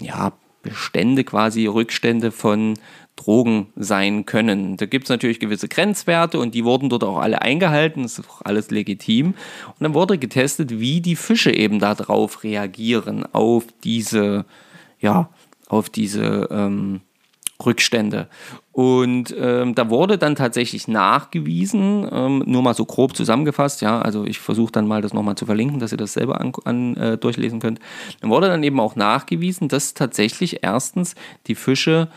[0.00, 2.74] ja, Bestände quasi, Rückstände von
[3.16, 4.76] Drogen sein können.
[4.76, 8.28] Da gibt es natürlich gewisse Grenzwerte und die wurden dort auch alle eingehalten, das ist
[8.28, 9.28] auch alles legitim.
[9.28, 14.44] Und dann wurde getestet, wie die Fische eben darauf reagieren, auf diese,
[15.00, 15.30] ja,
[15.68, 17.02] auf diese ähm,
[17.64, 18.28] Rückstände.
[18.72, 24.24] Und ähm, da wurde dann tatsächlich nachgewiesen, ähm, nur mal so grob zusammengefasst, ja, also
[24.24, 27.16] ich versuche dann mal das nochmal zu verlinken, dass ihr das selber an, an äh,
[27.16, 27.78] durchlesen könnt.
[28.20, 31.14] Dann wurde dann eben auch nachgewiesen, dass tatsächlich erstens
[31.46, 32.08] die Fische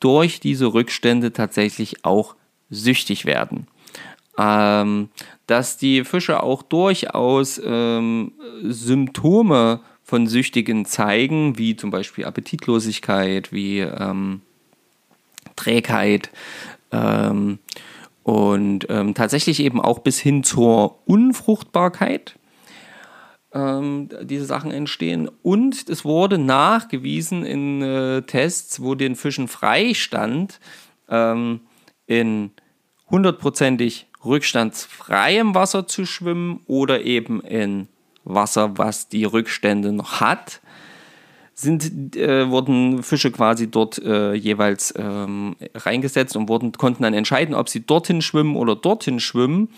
[0.00, 2.34] durch diese Rückstände tatsächlich auch
[2.70, 3.66] süchtig werden.
[4.36, 5.10] Ähm,
[5.46, 13.80] dass die Fische auch durchaus ähm, Symptome von Süchtigen zeigen, wie zum Beispiel Appetitlosigkeit, wie
[13.80, 14.42] ähm,
[15.56, 16.30] Trägheit
[16.90, 17.58] ähm,
[18.22, 22.36] und ähm, tatsächlich eben auch bis hin zur Unfruchtbarkeit
[23.54, 25.30] ähm, diese Sachen entstehen.
[25.42, 30.60] Und es wurde nachgewiesen in äh, Tests, wo den Fischen freistand,
[31.08, 31.60] ähm,
[32.06, 32.50] in
[33.10, 37.88] hundertprozentig rückstandsfreiem Wasser zu schwimmen oder eben in
[38.24, 40.60] Wasser, was die Rückstände noch hat,
[41.54, 47.54] sind, äh, wurden Fische quasi dort äh, jeweils ähm, reingesetzt und wurden, konnten dann entscheiden,
[47.54, 49.68] ob sie dorthin schwimmen oder dorthin schwimmen.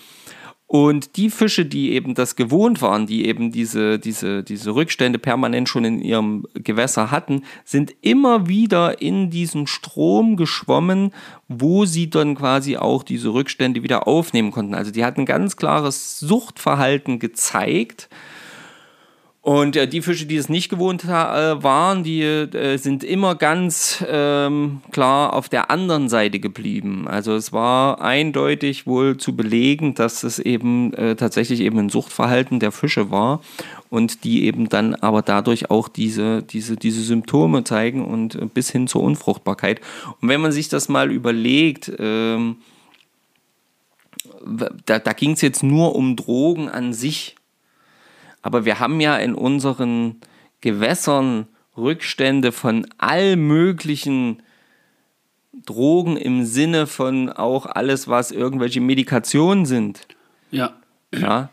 [0.69, 5.69] Und die Fische, die eben das gewohnt waren, die eben diese, diese, diese Rückstände permanent
[5.69, 11.13] schon in ihrem Gewässer hatten, sind immer wieder in diesen Strom geschwommen,
[11.47, 14.75] wo sie dann quasi auch diese Rückstände wieder aufnehmen konnten.
[14.75, 18.09] Also die hatten ganz klares Suchtverhalten gezeigt
[19.47, 24.05] und äh, die Fische, die es nicht gewohnt äh, waren, die äh, sind immer ganz
[24.05, 27.07] ähm, klar auf der anderen Seite geblieben.
[27.07, 32.59] Also es war eindeutig wohl zu belegen, dass es eben äh, tatsächlich eben ein Suchtverhalten
[32.59, 33.41] der Fische war
[33.89, 38.71] und die eben dann aber dadurch auch diese, diese, diese Symptome zeigen und äh, bis
[38.71, 39.81] hin zur Unfruchtbarkeit.
[40.21, 42.57] Und wenn man sich das mal überlegt, ähm,
[44.87, 47.37] da, da ging es jetzt nur um Drogen an sich
[48.47, 50.21] aber wir haben ja in unseren
[50.61, 54.41] Gewässern Rückstände von all möglichen
[55.65, 60.07] Drogen im Sinne von auch alles, was irgendwelche Medikationen sind.
[60.53, 60.77] Ja.
[61.13, 61.51] Ja.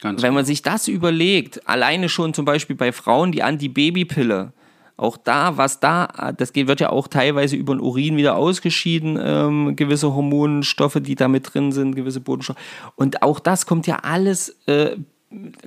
[0.00, 4.52] Ganz Wenn man sich das überlegt, alleine schon zum Beispiel bei Frauen die Antibabypille,
[4.96, 9.74] auch da, was da, das wird ja auch teilweise über den Urin wieder ausgeschieden, ähm,
[9.74, 12.58] gewisse Hormonstoffe, die da mit drin sind, gewisse Bodenstoffe.
[12.94, 14.96] Und auch das kommt ja alles äh,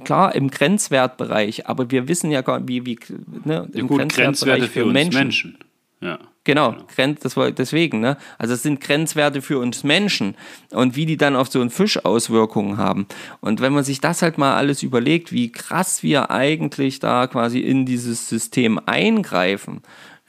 [0.04, 3.00] klar im Grenzwertbereich, aber wir wissen ja gar wie, wie
[3.46, 5.20] ne, im ja, gut, Grenzwerte für, für Menschen.
[5.20, 5.58] Menschen.
[6.02, 6.20] Ja.
[6.46, 7.16] Genau, genau.
[7.22, 8.18] das war deswegen, ne?
[8.38, 10.36] Also es sind Grenzwerte für uns Menschen
[10.72, 13.08] und wie die dann auf so einen Fisch Auswirkungen haben.
[13.40, 17.60] Und wenn man sich das halt mal alles überlegt, wie krass wir eigentlich da quasi
[17.60, 19.82] in dieses System eingreifen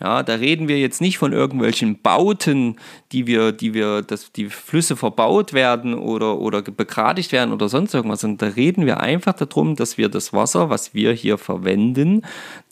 [0.04, 2.76] ja, da reden wir jetzt nicht von irgendwelchen Bauten,
[3.10, 7.94] die wir, die wir, dass die Flüsse verbaut werden oder, oder begradigt werden oder sonst
[7.94, 12.20] irgendwas, sondern da reden wir einfach darum, dass wir das Wasser, was wir hier verwenden,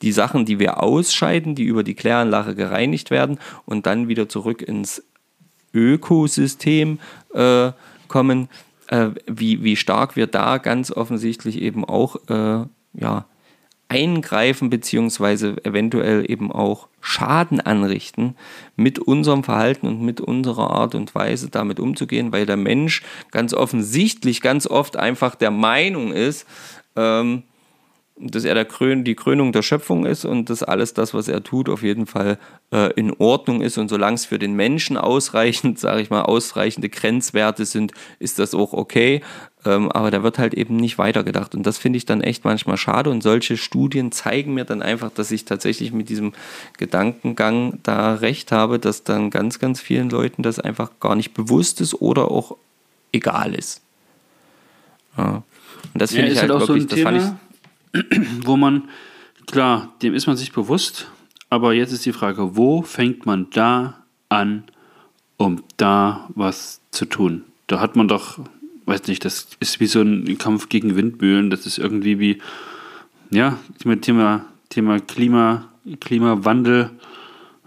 [0.02, 4.60] die Sachen, die wir ausscheiden, die über die Kläranlage gereinigt werden und dann wieder zurück
[4.60, 5.02] ins
[5.72, 6.98] Ökosystem
[7.32, 7.72] äh,
[8.08, 8.50] kommen,
[8.88, 13.24] äh, wie, wie stark wir da ganz offensichtlich eben auch äh, ja,
[13.92, 18.36] eingreifen beziehungsweise eventuell eben auch Schaden anrichten
[18.74, 23.52] mit unserem Verhalten und mit unserer Art und Weise damit umzugehen, weil der Mensch ganz
[23.52, 26.46] offensichtlich ganz oft einfach der Meinung ist,
[26.96, 27.42] ähm,
[28.16, 31.42] dass er der Krön die Krönung der Schöpfung ist und dass alles das, was er
[31.42, 32.38] tut, auf jeden Fall
[32.70, 33.78] äh, in Ordnung ist.
[33.78, 38.54] Und solange es für den Menschen ausreichend, sage ich mal, ausreichende Grenzwerte sind, ist das
[38.54, 39.22] auch okay.
[39.64, 41.54] Ähm, aber da wird halt eben nicht weitergedacht.
[41.54, 43.10] Und das finde ich dann echt manchmal schade.
[43.10, 46.32] Und solche Studien zeigen mir dann einfach, dass ich tatsächlich mit diesem
[46.78, 51.80] Gedankengang da recht habe, dass dann ganz, ganz vielen Leuten das einfach gar nicht bewusst
[51.80, 52.56] ist oder auch
[53.12, 53.80] egal ist.
[55.16, 55.42] Ja.
[55.94, 57.51] Und das finde ja, ich halt, halt wirklich, so das fand ich
[58.44, 58.88] wo man,
[59.46, 61.08] klar, dem ist man sich bewusst,
[61.50, 64.64] aber jetzt ist die Frage, wo fängt man da an,
[65.36, 67.44] um da was zu tun?
[67.66, 68.38] Da hat man doch,
[68.86, 72.42] weiß nicht, das ist wie so ein Kampf gegen Windmühlen, das ist irgendwie wie,
[73.30, 73.58] ja,
[74.00, 75.68] Thema, Thema Klima,
[76.00, 76.90] Klimawandel,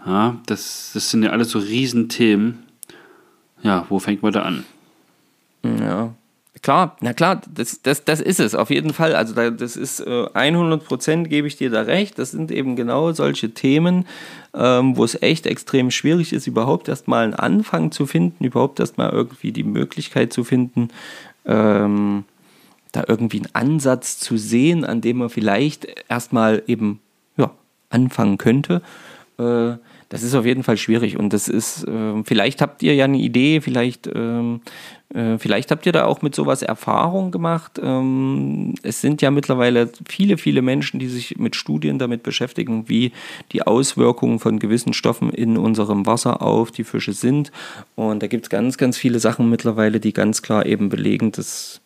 [0.06, 2.62] ja, das, das sind ja alles so Riesenthemen.
[3.62, 4.64] Ja, wo fängt man da an?
[5.64, 6.14] Ja,
[6.62, 9.14] Klar, na klar, das, das, das ist es auf jeden Fall.
[9.14, 12.18] Also da, das ist äh, 100 Prozent, gebe ich dir da recht.
[12.18, 14.06] Das sind eben genau solche Themen,
[14.54, 19.10] ähm, wo es echt extrem schwierig ist, überhaupt erstmal einen Anfang zu finden, überhaupt erstmal
[19.10, 20.88] irgendwie die Möglichkeit zu finden,
[21.44, 22.24] ähm,
[22.92, 27.00] da irgendwie einen Ansatz zu sehen, an dem man vielleicht erstmal eben
[27.36, 27.50] ja,
[27.90, 28.80] anfangen könnte.
[29.38, 29.76] Äh,
[30.08, 33.18] das ist auf jeden Fall schwierig und das ist, äh, vielleicht habt ihr ja eine
[33.18, 34.60] Idee, vielleicht, ähm,
[35.12, 37.80] äh, vielleicht habt ihr da auch mit sowas Erfahrung gemacht.
[37.82, 43.10] Ähm, es sind ja mittlerweile viele, viele Menschen, die sich mit Studien damit beschäftigen, wie
[43.50, 47.50] die Auswirkungen von gewissen Stoffen in unserem Wasser auf die Fische sind.
[47.96, 51.80] Und da gibt es ganz, ganz viele Sachen mittlerweile, die ganz klar eben belegen, dass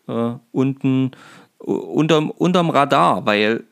[0.08, 1.12] äh, unten
[1.58, 3.66] unterm, unterm Radar, weil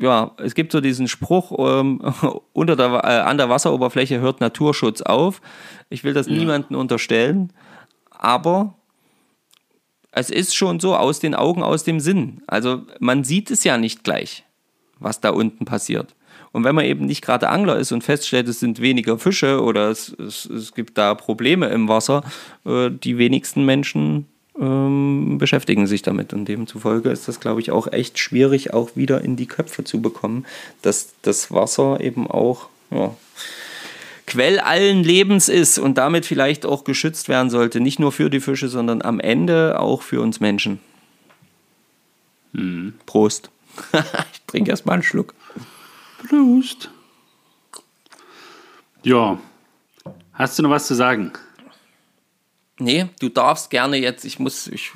[0.00, 2.00] ja, es gibt so diesen Spruch, ähm,
[2.52, 5.42] unter der, äh, an der Wasseroberfläche hört Naturschutz auf.
[5.90, 6.34] Ich will das ja.
[6.34, 7.52] niemandem unterstellen,
[8.10, 8.74] aber
[10.12, 12.42] es ist schon so aus den Augen, aus dem Sinn.
[12.46, 14.44] Also man sieht es ja nicht gleich,
[14.98, 16.14] was da unten passiert.
[16.52, 19.88] Und wenn man eben nicht gerade Angler ist und feststellt, es sind weniger Fische oder
[19.88, 22.24] es, es, es gibt da Probleme im Wasser,
[22.64, 24.26] äh, die wenigsten Menschen
[24.58, 26.32] ähm, beschäftigen sich damit.
[26.32, 30.02] Und demzufolge ist das, glaube ich, auch echt schwierig, auch wieder in die Köpfe zu
[30.02, 30.44] bekommen,
[30.82, 33.14] dass das Wasser eben auch ja,
[34.30, 37.80] Quell allen Lebens ist und damit vielleicht auch geschützt werden sollte.
[37.80, 40.78] Nicht nur für die Fische, sondern am Ende auch für uns Menschen.
[42.54, 42.94] Hm.
[43.06, 43.50] Prost.
[44.32, 45.34] ich trinke erstmal einen Schluck.
[46.28, 46.92] Prost.
[49.02, 49.40] Ja.
[50.32, 51.32] Hast du noch was zu sagen?
[52.78, 54.92] Nee, du darfst gerne jetzt, ich muss, ich,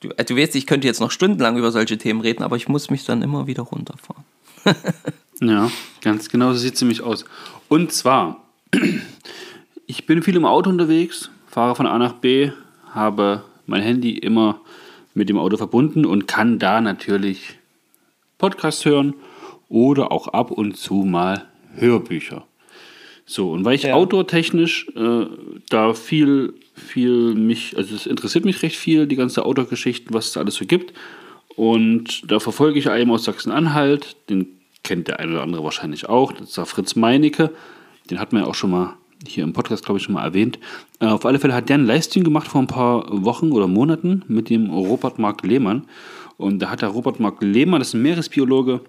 [0.00, 2.68] du, äh, du weißt, ich könnte jetzt noch stundenlang über solche Themen reden, aber ich
[2.68, 4.24] muss mich dann immer wieder runterfahren.
[5.42, 5.70] ja,
[6.00, 7.26] ganz genau so sieht es nämlich aus.
[7.68, 8.47] Und zwar
[9.86, 12.50] ich bin viel im Auto unterwegs, fahre von A nach B,
[12.90, 14.60] habe mein Handy immer
[15.14, 17.58] mit dem Auto verbunden und kann da natürlich
[18.38, 19.14] Podcasts hören
[19.68, 22.44] oder auch ab und zu mal Hörbücher.
[23.26, 23.94] So, und weil ich ja.
[23.94, 25.26] outdoor-technisch äh,
[25.68, 30.32] da viel, viel mich, also es interessiert mich recht viel, die ganze Outdoor-Geschichten, was es
[30.32, 30.94] da alles so gibt.
[31.54, 34.46] Und da verfolge ich einen aus Sachsen-Anhalt, den
[34.82, 37.50] kennt der eine oder andere wahrscheinlich auch, das ist der Fritz Meinecke.
[38.10, 38.96] Den hat man ja auch schon mal
[39.26, 40.58] hier im Podcast, glaube ich, schon mal erwähnt.
[41.00, 44.24] Äh, auf alle Fälle hat der einen Livestream gemacht vor ein paar Wochen oder Monaten
[44.28, 45.84] mit dem Robert Mark Lehmann.
[46.36, 48.80] Und da hat der Robert Mark Lehmann, das ist ein Meeresbiologe,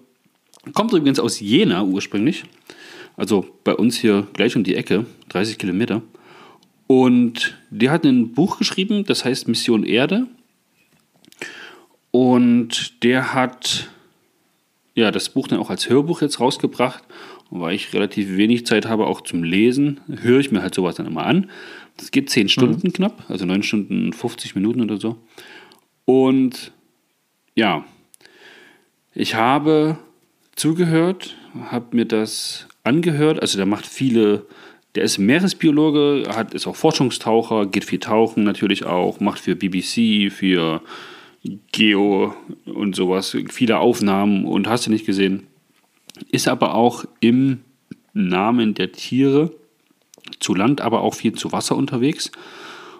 [0.72, 2.44] kommt übrigens aus Jena ursprünglich.
[3.16, 6.02] Also bei uns hier gleich um die Ecke, 30 Kilometer.
[6.86, 10.26] Und der hat ein Buch geschrieben, das heißt Mission Erde.
[12.10, 13.90] Und der hat
[14.94, 17.04] ja das Buch dann auch als Hörbuch jetzt rausgebracht
[17.50, 20.94] und weil ich relativ wenig Zeit habe, auch zum Lesen, höre ich mir halt sowas
[20.94, 21.50] dann immer an.
[21.96, 22.92] Das geht 10 Stunden mhm.
[22.92, 25.16] knapp, also 9 Stunden 50 Minuten oder so.
[26.04, 26.72] Und
[27.54, 27.84] ja,
[29.14, 29.98] ich habe
[30.54, 31.36] zugehört,
[31.70, 33.40] habe mir das angehört.
[33.42, 34.46] Also der macht viele,
[34.94, 40.32] der ist Meeresbiologe, hat, ist auch Forschungstaucher, geht viel tauchen natürlich auch, macht für BBC,
[40.32, 40.82] für
[41.72, 42.34] Geo
[42.66, 45.49] und sowas, viele Aufnahmen und hast du nicht gesehen
[46.30, 47.60] ist aber auch im
[48.12, 49.52] Namen der Tiere
[50.38, 52.30] zu Land, aber auch viel zu Wasser unterwegs.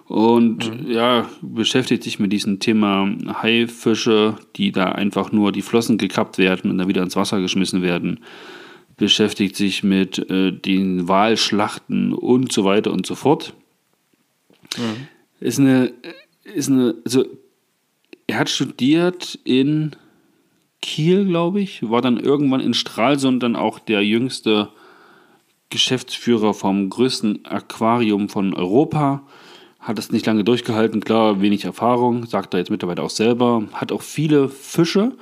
[0.07, 0.91] Und mhm.
[0.91, 3.09] ja, beschäftigt sich mit diesem Thema
[3.41, 7.81] Haifische, die da einfach nur die Flossen gekappt werden und dann wieder ins Wasser geschmissen
[7.81, 8.19] werden.
[8.97, 13.53] Beschäftigt sich mit äh, den Walschlachten und so weiter und so fort.
[14.77, 15.07] Mhm.
[15.39, 15.93] Ist eine,
[16.43, 17.25] ist eine, also
[18.27, 19.95] er hat studiert in
[20.81, 24.69] Kiel, glaube ich, war dann irgendwann in Stralsund dann auch der jüngste
[25.69, 29.23] Geschäftsführer vom größten Aquarium von Europa
[29.81, 33.91] hat es nicht lange durchgehalten, klar, wenig Erfahrung, sagt er jetzt mittlerweile auch selber, hat
[33.91, 35.13] auch viele Fische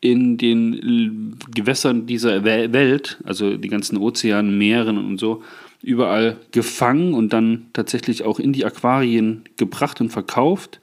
[0.00, 5.42] in den Gewässern dieser Welt, also die ganzen Ozeanen, Meeren und so,
[5.82, 10.80] überall gefangen und dann tatsächlich auch in die Aquarien gebracht und verkauft.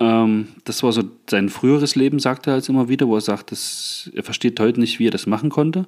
[0.00, 3.52] Ähm, das war so sein früheres Leben, sagt er jetzt immer wieder, wo er sagt,
[3.52, 5.86] dass er versteht heute nicht, wie er das machen konnte.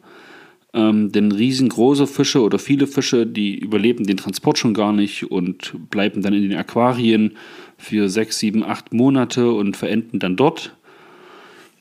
[0.74, 5.72] Ähm, denn riesengroße Fische oder viele Fische, die überleben den Transport schon gar nicht und
[5.90, 7.36] bleiben dann in den Aquarien
[7.76, 10.74] für sechs, sieben, acht Monate und verenden dann dort.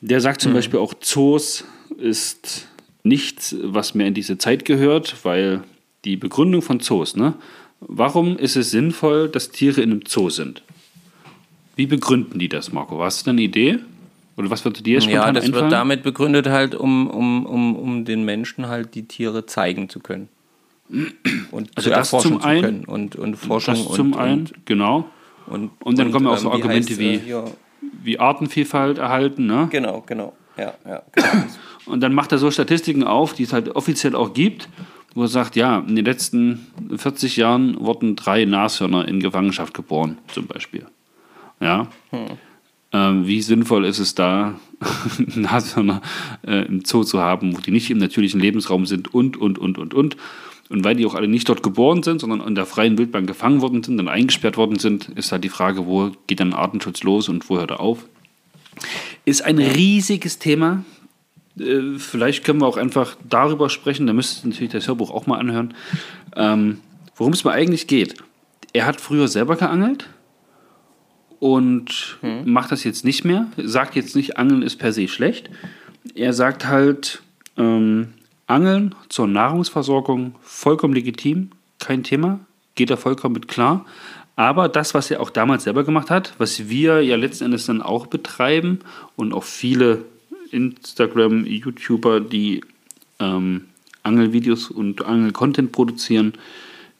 [0.00, 0.56] Der sagt zum mhm.
[0.56, 1.64] Beispiel auch, Zoos
[1.96, 2.68] ist
[3.02, 5.62] nichts, was mehr in diese Zeit gehört, weil
[6.04, 7.34] die Begründung von Zoos, ne?
[7.80, 10.62] Warum ist es sinnvoll, dass Tiere in einem Zoo sind?
[11.76, 13.02] Wie begründen die das, Marco?
[13.02, 13.78] Hast du eine Idee?
[14.36, 15.64] Oder was würde dir spontan Ja, das einfallen?
[15.64, 20.00] wird damit begründet halt, um, um, um, um den Menschen halt die Tiere zeigen zu
[20.00, 20.28] können.
[21.50, 22.84] Und also das zum zu einen, können.
[22.84, 25.08] Und, und Forschung das zum und, einen, und, genau.
[25.46, 27.44] Und, und dann und, kommen auch so ähm, Argumente wie, heißt, wie, ja.
[28.02, 29.46] wie, Artenvielfalt erhalten.
[29.46, 29.68] Ne?
[29.70, 30.34] Genau, genau.
[30.56, 31.28] Ja, ja, genau.
[31.86, 34.68] und dann macht er so Statistiken auf, die es halt offiziell auch gibt,
[35.14, 40.18] wo er sagt, ja, in den letzten 40 Jahren wurden drei Nashörner in Gefangenschaft geboren,
[40.28, 40.86] zum Beispiel.
[41.62, 41.86] Ja.
[42.10, 42.26] Hm.
[42.94, 44.54] Ähm, wie sinnvoll ist es da,
[45.34, 46.02] Nashörner
[46.46, 49.78] äh, im Zoo zu haben, wo die nicht im natürlichen Lebensraum sind und, und, und,
[49.78, 50.16] und, und.
[50.68, 53.60] Und weil die auch alle nicht dort geboren sind, sondern in der freien Wildbahn gefangen
[53.60, 57.28] worden sind, dann eingesperrt worden sind, ist halt die Frage, wo geht dann Artenschutz los
[57.28, 58.06] und wo hört er auf?
[59.24, 60.84] Ist ein riesiges Thema.
[61.58, 65.26] Äh, vielleicht können wir auch einfach darüber sprechen, da müsst ihr natürlich das Hörbuch auch
[65.26, 65.74] mal anhören,
[66.36, 66.80] ähm,
[67.16, 68.16] worum es mal eigentlich geht.
[68.72, 70.08] Er hat früher selber geangelt
[71.42, 72.52] und hm.
[72.52, 73.48] macht das jetzt nicht mehr.
[73.56, 75.50] Sagt jetzt nicht, Angeln ist per se schlecht.
[76.14, 77.20] Er sagt halt,
[77.56, 78.12] ähm,
[78.46, 82.38] Angeln zur Nahrungsversorgung vollkommen legitim, kein Thema,
[82.76, 83.84] geht er vollkommen mit klar.
[84.36, 87.82] Aber das, was er auch damals selber gemacht hat, was wir ja letzten Endes dann
[87.82, 88.78] auch betreiben
[89.16, 90.04] und auch viele
[90.52, 92.60] Instagram, YouTuber, die
[93.18, 93.64] ähm,
[94.04, 96.34] Angelvideos und Angel-Content produzieren,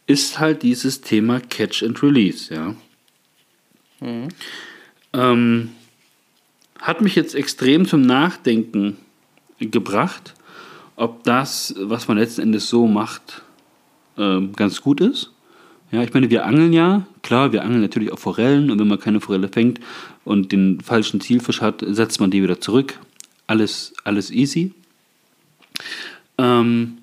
[0.08, 2.74] ist halt dieses Thema Catch and Release, ja.
[5.12, 5.70] Ähm,
[6.80, 8.96] hat mich jetzt extrem zum Nachdenken
[9.58, 10.34] gebracht,
[10.96, 13.42] ob das, was man letzten Endes so macht,
[14.16, 15.30] äh, ganz gut ist.
[15.90, 18.98] Ja, ich meine, wir angeln ja, klar, wir angeln natürlich auch Forellen und wenn man
[18.98, 19.78] keine Forelle fängt
[20.24, 22.98] und den falschen Zielfisch hat, setzt man die wieder zurück.
[23.46, 24.72] Alles, alles easy.
[26.38, 26.98] Ähm,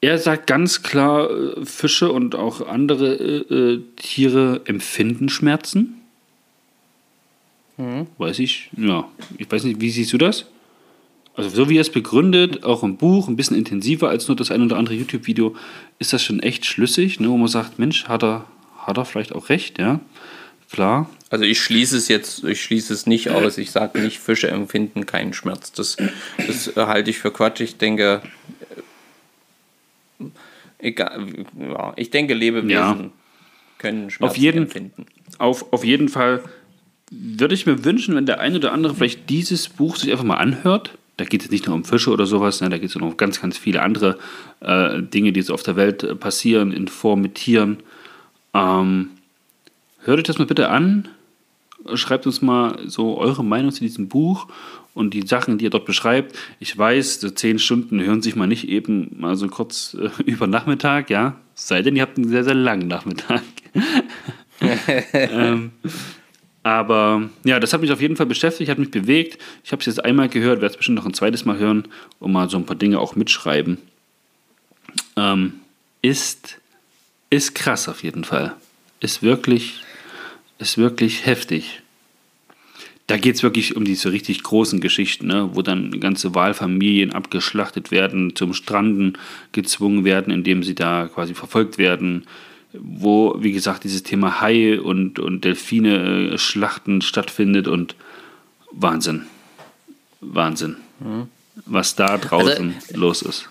[0.00, 5.97] er sagt ganz klar, äh, Fische und auch andere äh, äh Tiere empfinden Schmerzen.
[7.78, 8.06] Mhm.
[8.18, 9.08] Weiß ich, ja.
[9.38, 10.46] Ich weiß nicht, wie siehst du das?
[11.34, 14.50] Also so wie er es begründet, auch im Buch, ein bisschen intensiver als nur das
[14.50, 15.54] ein oder andere YouTube-Video,
[16.00, 18.44] ist das schon echt schlüssig, ne, wo man sagt, Mensch, hat er,
[18.76, 20.00] hat er vielleicht auch recht, ja.
[20.70, 21.08] Klar.
[21.30, 23.56] Also ich schließe es jetzt, ich schließe es nicht aus.
[23.56, 25.72] Ich sage nicht, Fische empfinden keinen Schmerz.
[25.72, 25.96] Das,
[26.46, 27.60] das halte ich für Quatsch.
[27.60, 28.20] Ich denke,
[30.78, 31.26] egal,
[31.58, 33.10] ja, ich denke, Lebewesen ja.
[33.78, 35.06] können Schmerz auf jeden, empfinden.
[35.38, 36.42] Auf, auf jeden Fall
[37.10, 40.36] würde ich mir wünschen, wenn der eine oder andere vielleicht dieses Buch sich einfach mal
[40.36, 40.96] anhört.
[41.16, 42.68] Da geht es nicht nur um Fische oder sowas, ne?
[42.68, 44.18] da geht es um ganz, ganz viele andere
[44.60, 47.78] äh, Dinge, die so auf der Welt äh, passieren, in Form mit Tieren.
[48.54, 49.10] Ähm,
[50.04, 51.08] hört euch das mal bitte an.
[51.94, 54.46] Schreibt uns mal so eure Meinung zu diesem Buch
[54.94, 56.36] und die Sachen, die ihr dort beschreibt.
[56.60, 60.46] Ich weiß, so zehn Stunden hören sich mal nicht eben mal so kurz äh, über
[60.46, 61.36] Nachmittag, ja.
[61.54, 63.42] Sei denn, ihr habt einen sehr, sehr langen Nachmittag.
[65.12, 65.72] ähm,
[66.62, 69.40] aber ja, das hat mich auf jeden Fall beschäftigt, hat mich bewegt.
[69.64, 71.88] Ich habe es jetzt einmal gehört, werde es bestimmt noch ein zweites Mal hören
[72.18, 73.78] und mal so ein paar Dinge auch mitschreiben.
[75.16, 75.54] Ähm,
[76.02, 76.58] ist,
[77.30, 78.54] ist krass auf jeden Fall.
[79.00, 79.80] Ist wirklich,
[80.58, 81.82] ist wirklich heftig.
[83.06, 85.50] Da geht es wirklich um diese richtig großen Geschichten, ne?
[85.54, 89.16] wo dann ganze Wahlfamilien abgeschlachtet werden, zum Stranden
[89.52, 92.26] gezwungen werden, indem sie da quasi verfolgt werden
[92.80, 97.94] wo, wie gesagt, dieses Thema Haie und, und Delfine äh, Schlachten stattfindet und
[98.72, 99.26] Wahnsinn.
[100.20, 100.76] Wahnsinn.
[101.00, 101.28] Mhm.
[101.66, 103.48] Was da draußen also, los ist.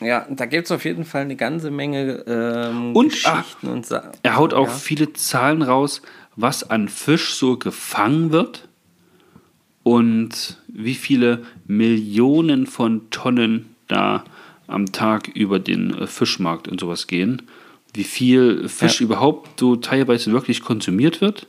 [0.00, 4.12] Ja, da gibt es auf jeden Fall eine ganze Menge ähm, Und, Geschichten und Sa
[4.22, 4.72] Er haut auch Ja.
[4.74, 6.02] viele Zahlen raus,
[6.36, 8.68] was an Fisch so gefangen wird
[9.82, 14.24] und wie viele Millionen von Tonnen da
[14.66, 17.42] am Tag über den äh, Fischmarkt und sowas gehen.
[17.94, 19.04] Wie viel Fisch Ja.
[19.06, 21.46] überhaupt so teilweise wirklich konsumiert wird.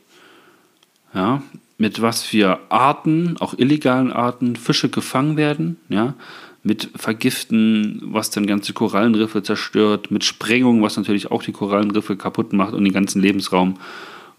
[1.13, 1.41] Ja,
[1.77, 5.77] mit was für Arten, auch illegalen Arten, Fische gefangen werden.
[5.89, 6.15] Ja,
[6.63, 12.53] mit Vergiften, was dann ganze Korallenriffe zerstört, mit Sprengung, was natürlich auch die Korallenriffe kaputt
[12.53, 13.79] macht und den ganzen Lebensraum.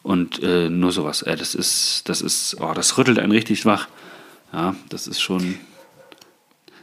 [0.02, 1.22] Und äh, nur sowas.
[1.22, 3.88] Äh, das ist, das ist, oh, das rüttelt einen richtig wach.
[4.52, 5.54] Ja, das ist schon.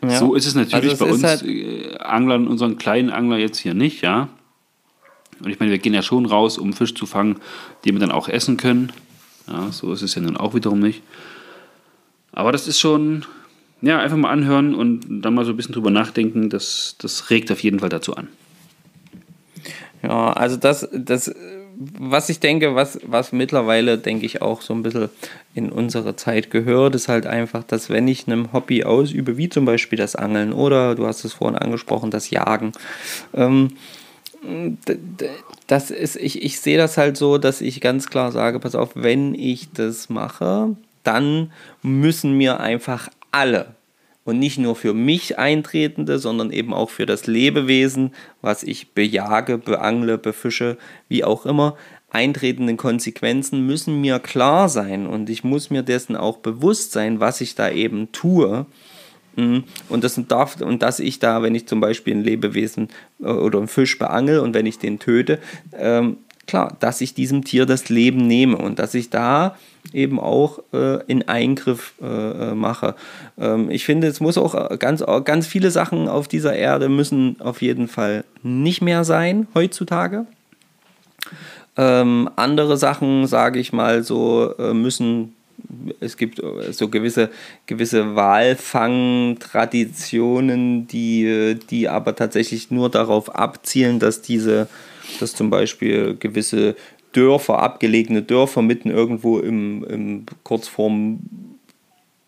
[0.04, 0.18] Ja.
[0.18, 3.74] So ist es natürlich Also bei uns halt- äh, Anglern, unseren kleinen Angler jetzt hier
[3.76, 4.30] nicht, ja.
[5.44, 7.38] Und ich meine, wir gehen ja schon raus, um Fisch zu fangen,
[7.86, 8.92] den wir dann auch essen können.
[9.48, 11.02] Ja, so ist es ja nun auch wiederum nicht.
[12.32, 13.26] Aber das ist schon,
[13.82, 16.50] ja, einfach mal anhören und dann mal so ein bisschen drüber nachdenken.
[16.50, 18.28] Das, das regt auf jeden Fall dazu an.
[20.04, 21.34] Ja, also das, das,
[21.98, 25.10] was ich denke, was, was mittlerweile, denke ich, auch so ein bisschen
[25.54, 29.66] in unsere Zeit gehört, ist halt einfach, dass wenn ich einem Hobby ausübe, wie zum
[29.66, 32.72] Beispiel das Angeln oder du hast es vorhin angesprochen, das Jagen,
[33.34, 33.70] ähm,
[35.68, 38.92] das ist, ich, ich sehe das halt so, dass ich ganz klar sage, pass auf,
[38.96, 41.52] wenn ich das mache, dann
[41.84, 43.76] müssen mir einfach alle
[44.24, 49.58] und nicht nur für mich Eintretende, sondern eben auch für das Lebewesen, was ich bejage,
[49.58, 50.78] beangle, befische,
[51.08, 51.76] wie auch immer,
[52.10, 57.42] eintretenden Konsequenzen müssen mir klar sein und ich muss mir dessen auch bewusst sein, was
[57.42, 58.66] ich da eben tue.
[59.36, 59.64] Mhm.
[59.90, 62.90] Und das darf, und dass ich da, wenn ich zum Beispiel ein Lebewesen
[63.22, 65.40] äh, oder einen Fisch beangel und wenn ich den töte,
[65.78, 66.18] ähm,
[66.48, 69.56] klar, dass ich diesem Tier das Leben nehme und dass ich da
[69.94, 72.96] eben auch äh, in Eingriff äh, äh, mache.
[73.38, 77.40] Ähm, ich finde, es muss auch äh, ganz, ganz viele Sachen auf dieser Erde müssen
[77.40, 80.26] auf jeden Fall nicht mehr sein heutzutage.
[81.78, 85.34] Ähm, andere Sachen, sage ich mal so, müssen
[86.00, 87.30] es gibt äh, so gewisse,
[87.66, 94.70] gewisse Walfang-Traditionen, die, äh, die aber tatsächlich nur darauf abzielen, dass diese,
[95.20, 96.76] dass zum Beispiel gewisse
[97.14, 101.20] Dörfer, abgelegene Dörfer mitten irgendwo im, im kurz vorm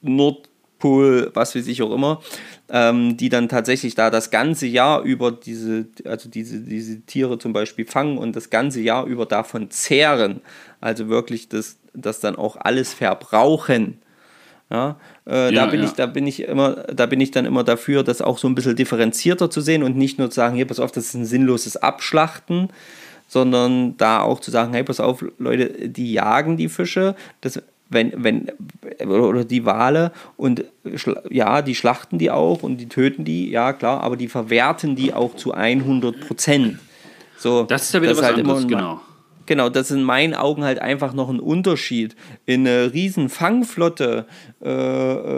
[0.02, 2.22] Nordpol, was weiß ich auch immer,
[2.70, 7.54] ähm, die dann tatsächlich da das ganze Jahr über diese, also diese, diese Tiere zum
[7.54, 10.42] Beispiel fangen und das ganze Jahr über davon zehren.
[10.82, 14.00] Also wirklich das, das dann auch alles verbrauchen.
[14.70, 15.86] Ja, äh, Ja, da bin ja.
[15.88, 18.56] ich, da bin ich immer, da bin ich dann immer dafür, das auch so ein
[18.56, 21.26] bisschen differenzierter zu sehen und nicht nur zu sagen, hier, pass auf, das ist ein
[21.26, 22.70] sinnloses Abschlachten,
[23.28, 28.24] sondern da auch zu sagen, hey, pass auf, Leute, die jagen die Fische, das, wenn,
[28.24, 28.52] wenn,
[29.08, 30.66] oder die Wale und
[31.30, 35.14] ja, die schlachten die auch und die töten die, ja klar, aber die verwerten die
[35.14, 36.80] auch zu 100 Prozent.
[37.38, 39.02] So, Das ist ja wieder was halt anderes, genau.
[39.46, 42.16] Genau, das ist in meinen Augen halt einfach noch ein Unterschied.
[42.46, 44.26] In eine riesen Fangflotte,
[44.64, 44.70] äh,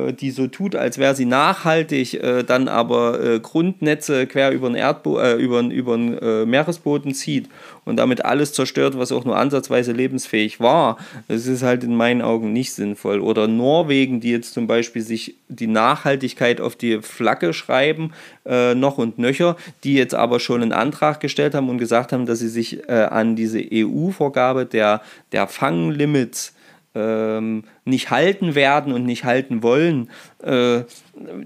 [0.09, 4.69] äh, die so tut, als wäre sie nachhaltig, äh, dann aber äh, Grundnetze quer über
[4.69, 7.49] den, Erdbo äh, über über den äh, Meeresboden zieht
[7.85, 10.97] und damit alles zerstört, was auch nur ansatzweise lebensfähig war.
[11.27, 13.19] Das ist halt in meinen Augen nicht sinnvoll.
[13.19, 18.11] Oder Norwegen, die jetzt zum Beispiel sich die Nachhaltigkeit auf die Flagge schreiben,
[18.45, 22.25] äh, noch und nöcher, die jetzt aber schon einen Antrag gestellt haben und gesagt haben,
[22.25, 26.53] dass sie sich äh, an diese EU-Vorgabe der, der Fanglimits
[26.95, 30.09] ähm, nicht halten werden und nicht halten wollen.
[30.41, 30.83] Äh,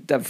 [0.07, 0.21] da,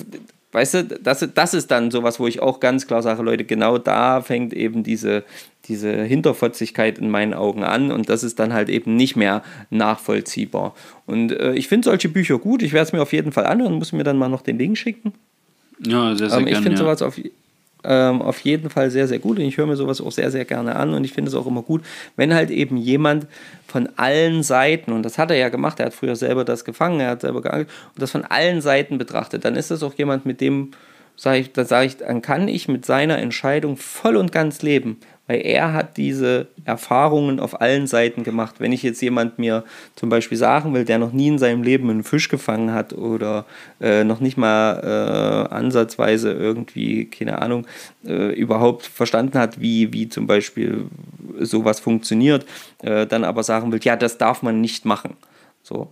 [0.51, 3.77] weißt du, das, das ist dann sowas, wo ich auch ganz klar sage, Leute, genau
[3.77, 5.23] da fängt eben diese,
[5.67, 10.73] diese Hinterfotzigkeit in meinen Augen an und das ist dann halt eben nicht mehr nachvollziehbar.
[11.05, 13.73] Und äh, ich finde solche Bücher gut, ich werde es mir auf jeden Fall anhören,
[13.75, 15.13] muss mir dann mal noch den Link schicken.
[15.85, 16.77] Ja, sehr, sehr Ähm, ich finde Ja.
[16.77, 17.19] sowas auf,
[17.83, 20.45] ähm, auf jeden Fall sehr, sehr gut und ich höre mir sowas auch sehr, sehr
[20.45, 21.83] gerne an und ich finde es auch immer gut,
[22.15, 23.27] wenn halt eben jemand
[23.67, 26.99] von allen Seiten, und das hat er ja gemacht, er hat früher selber das gefangen,
[26.99, 30.25] er hat selber geangelt und das von allen Seiten betrachtet, dann ist das auch jemand,
[30.25, 30.71] mit dem,
[31.15, 34.97] sage ich, dann sage ich, dann kann ich mit seiner Entscheidung voll und ganz leben,
[35.29, 38.55] weil er hat diese Erfahrungen auf allen Seiten gemacht.
[38.57, 39.63] Wenn ich jetzt jemand mir
[39.95, 43.45] zum Beispiel sagen will, der noch nie in seinem Leben einen Fisch gefangen hat oder
[43.79, 47.67] äh, noch nicht mal äh, ansatzweise irgendwie, keine Ahnung,
[48.07, 50.87] äh, überhaupt verstanden hat, wie, wie zum Beispiel
[51.39, 52.47] sowas funktioniert,
[52.81, 55.15] äh, dann aber sagen will, ja, das darf man nicht machen.
[55.61, 55.89] So.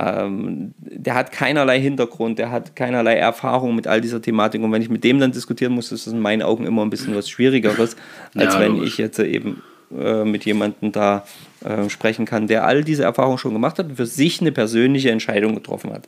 [0.00, 4.62] Ähm, der hat keinerlei Hintergrund, der hat keinerlei Erfahrung mit all dieser Thematik.
[4.62, 6.90] Und wenn ich mit dem dann diskutieren muss, ist das in meinen Augen immer ein
[6.90, 7.96] bisschen was Schwierigeres,
[8.34, 8.92] als Ja, wenn logisch.
[8.92, 9.62] ich jetzt eben
[9.98, 11.24] äh, mit jemandem da
[11.64, 15.10] äh, sprechen kann, der all diese Erfahrungen schon gemacht hat und für sich eine persönliche
[15.10, 16.06] Entscheidung getroffen hat.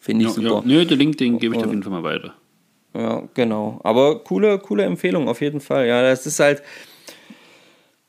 [0.00, 0.48] Finde ich Ja, super.
[0.48, 0.62] ja.
[0.64, 2.34] Nö, den Link, den gebe ich auf jeden Fall mal weiter.
[2.94, 3.80] Ja, genau.
[3.84, 5.86] Aber coole, coole Empfehlung auf jeden Fall.
[5.86, 6.62] Ja, das ist halt.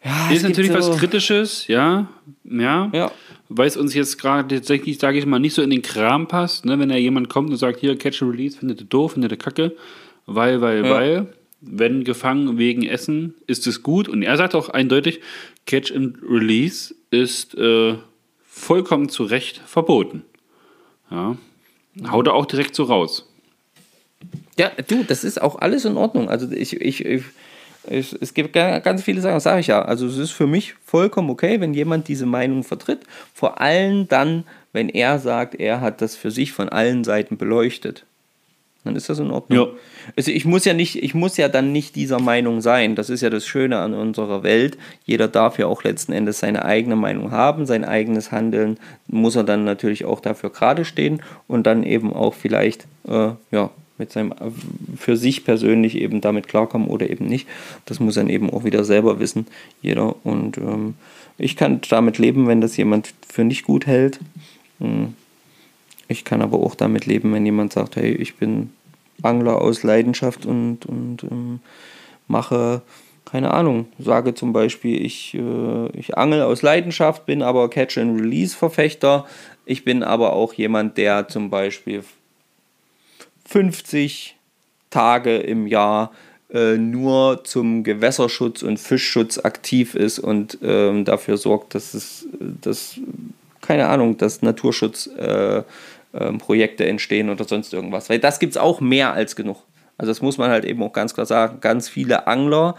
[0.04, 2.08] Ja, ist natürlich so was Kritisches, ja,
[2.46, 3.12] ja, ja.
[3.50, 6.66] Weil es uns jetzt gerade tatsächlich, sage ich mal, nicht so in den Kram passt,
[6.66, 6.78] ne?
[6.80, 9.38] wenn da jemand kommt und sagt, hier, Catch and Release, findet ihr doof, findet ihr
[9.38, 9.76] kacke,
[10.26, 10.92] weil, weil, ja.
[10.92, 11.28] weil,
[11.62, 14.08] wenn gefangen wegen Essen, ist es gut.
[14.08, 15.22] Und er sagt auch eindeutig,
[15.66, 17.96] Catch and Release ist äh,
[18.48, 20.24] vollkommen zu Recht verboten.
[21.10, 21.38] Ja.
[22.12, 23.28] Haut er auch direkt so raus.
[24.60, 26.30] Ja, du, das ist auch alles in Ordnung.
[26.30, 27.24] Also ich, ich, ich
[27.90, 29.82] es, es gibt ganz viele Sachen, sage ich ja.
[29.82, 33.00] Also es ist für mich vollkommen okay, wenn jemand diese Meinung vertritt.
[33.34, 38.06] Vor allem dann, wenn er sagt, er hat das für sich von allen Seiten beleuchtet.
[38.84, 39.60] Dann ist das in Ordnung.
[39.60, 39.74] Ja.
[40.16, 42.96] Also ich muss ja nicht, ich muss ja dann nicht dieser Meinung sein.
[42.96, 44.78] Das ist ja das Schöne an unserer Welt.
[45.06, 49.44] Jeder darf ja auch letzten Endes seine eigene Meinung haben, sein eigenes Handeln muss er
[49.44, 54.34] dann natürlich auch dafür gerade stehen und dann eben auch vielleicht äh, ja, mit seinem
[54.98, 57.48] für sich persönlich eben damit klarkommen oder eben nicht.
[57.86, 59.48] Das muss dann eben auch wieder selber wissen,
[59.82, 60.16] jeder.
[60.26, 60.96] Und ähm,
[61.38, 64.20] ich kann damit leben, wenn das jemand für nicht gut hält.
[64.80, 65.14] Hm.
[66.08, 68.70] Ich kann aber auch damit leben, wenn jemand sagt, hey, ich bin
[69.22, 71.60] Angler aus Leidenschaft und, und ähm,
[72.28, 72.82] mache,
[73.26, 79.26] keine Ahnung, sage zum Beispiel, ich, äh, ich angel aus Leidenschaft, bin aber Catch-and-Release-Verfechter.
[79.66, 82.04] Ich bin aber auch jemand, der zum Beispiel
[83.48, 84.36] 50
[84.90, 86.12] Tage im Jahr
[86.54, 93.00] äh, nur zum Gewässerschutz und Fischschutz aktiv ist und ähm, dafür sorgt, dass es, dass,
[93.62, 98.10] keine Ahnung, dass Naturschutzprojekte äh, äh, entstehen oder sonst irgendwas.
[98.10, 99.58] Weil das gibt es auch mehr als genug.
[99.98, 101.58] Also das muss man halt eben auch ganz klar sagen.
[101.60, 102.76] Ganz viele Angler,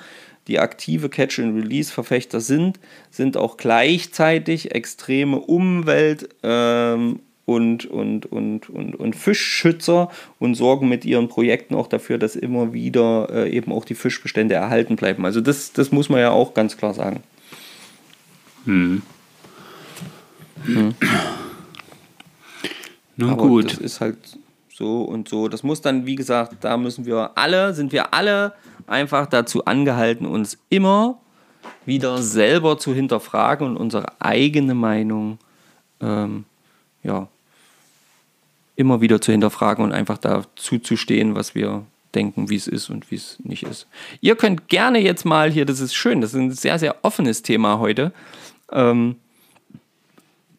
[0.46, 9.16] die aktive Catch-and-Release-Verfechter sind, sind auch gleichzeitig extreme Umwelt- ähm, und, und, und, und, und
[9.16, 13.94] Fischschützer und sorgen mit ihren Projekten auch dafür, dass immer wieder äh, eben auch die
[13.94, 15.24] Fischbestände erhalten bleiben.
[15.24, 17.22] Also das, das muss man ja auch ganz klar sagen.
[18.66, 19.00] Hm.
[20.64, 20.94] Hm.
[23.16, 23.72] Nun Aber gut.
[23.72, 24.18] Das ist halt
[24.70, 25.48] so und so.
[25.48, 28.52] Das muss dann, wie gesagt, da müssen wir alle, sind wir alle
[28.86, 31.18] einfach dazu angehalten, uns immer
[31.86, 35.38] wieder selber zu hinterfragen und unsere eigene Meinung
[36.02, 36.44] ähm,
[37.02, 37.28] ja,
[38.78, 42.88] immer wieder zu hinterfragen und einfach dazu zu stehen, was wir denken, wie es ist
[42.90, 43.88] und wie es nicht ist.
[44.20, 47.42] Ihr könnt gerne jetzt mal hier, das ist schön, das ist ein sehr, sehr offenes
[47.42, 48.12] Thema heute.
[48.72, 49.16] Ähm,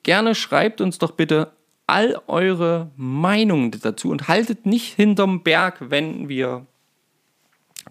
[0.03, 1.51] gerne schreibt uns doch bitte
[1.87, 6.67] all eure Meinungen dazu und haltet nicht hinterm Berg, wenn wir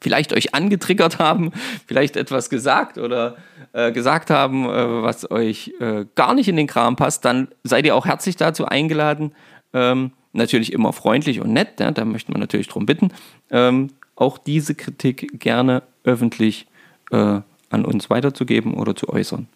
[0.00, 1.52] vielleicht euch angetriggert haben,
[1.86, 3.38] vielleicht etwas gesagt oder
[3.72, 7.86] äh, gesagt haben, äh, was euch äh, gar nicht in den Kram passt, dann seid
[7.86, 9.32] ihr auch herzlich dazu eingeladen,
[9.72, 13.12] ähm, natürlich immer freundlich und nett, ja, da möchte man natürlich darum bitten,
[13.50, 16.66] ähm, auch diese Kritik gerne öffentlich
[17.10, 19.46] äh, an uns weiterzugeben oder zu äußern.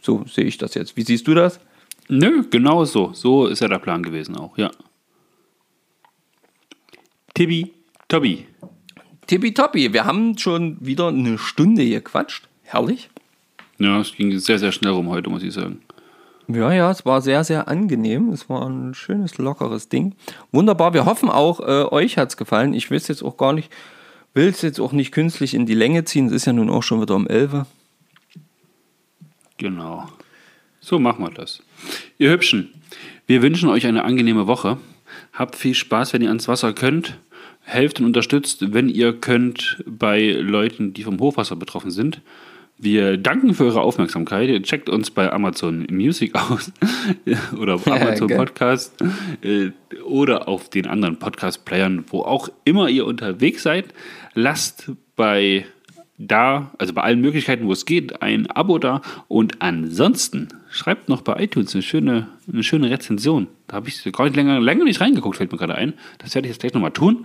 [0.00, 0.96] So sehe ich das jetzt.
[0.96, 1.60] Wie siehst du das?
[2.08, 3.12] Nö, genau so.
[3.12, 4.70] So ist ja der Plan gewesen auch, ja.
[7.34, 7.72] Tibi,
[8.08, 8.46] Tobi.
[9.26, 12.48] Tibi Tobi, wir haben schon wieder eine Stunde gequatscht.
[12.62, 13.10] Herrlich.
[13.78, 15.80] Ja, es ging sehr, sehr schnell rum heute, muss ich sagen.
[16.48, 18.30] Ja, ja, es war sehr, sehr angenehm.
[18.30, 20.14] Es war ein schönes, lockeres Ding.
[20.52, 20.94] Wunderbar.
[20.94, 22.72] Wir hoffen auch, äh, euch hat es gefallen.
[22.72, 23.72] Ich will es jetzt auch gar nicht,
[24.32, 26.26] will es jetzt auch nicht künstlich in die Länge ziehen.
[26.26, 27.66] Es ist ja nun auch schon wieder um 11.
[29.58, 30.08] Genau.
[30.80, 31.62] So machen wir das.
[32.18, 32.72] Ihr Hübschen,
[33.26, 34.78] wir wünschen euch eine angenehme Woche.
[35.32, 37.18] Habt viel Spaß, wenn ihr ans Wasser könnt.
[37.62, 42.20] Helft und unterstützt, wenn ihr könnt, bei Leuten, die vom Hochwasser betroffen sind.
[42.78, 44.62] Wir danken für eure Aufmerksamkeit.
[44.64, 46.70] Checkt uns bei Amazon Music aus
[47.58, 49.02] oder auf Amazon ja, Podcast
[49.42, 49.70] äh,
[50.04, 53.86] oder auf den anderen Podcast-Playern, wo auch immer ihr unterwegs seid.
[54.34, 55.64] Lasst bei
[56.18, 59.00] da, also bei allen Möglichkeiten, wo es geht, ein Abo da.
[59.26, 63.48] Und ansonsten schreibt noch bei iTunes eine schöne, eine schöne Rezension.
[63.68, 65.94] Da habe ich gar nicht länger, länger nicht reingeguckt, fällt mir gerade ein.
[66.18, 67.24] Das werde ich jetzt gleich nochmal tun.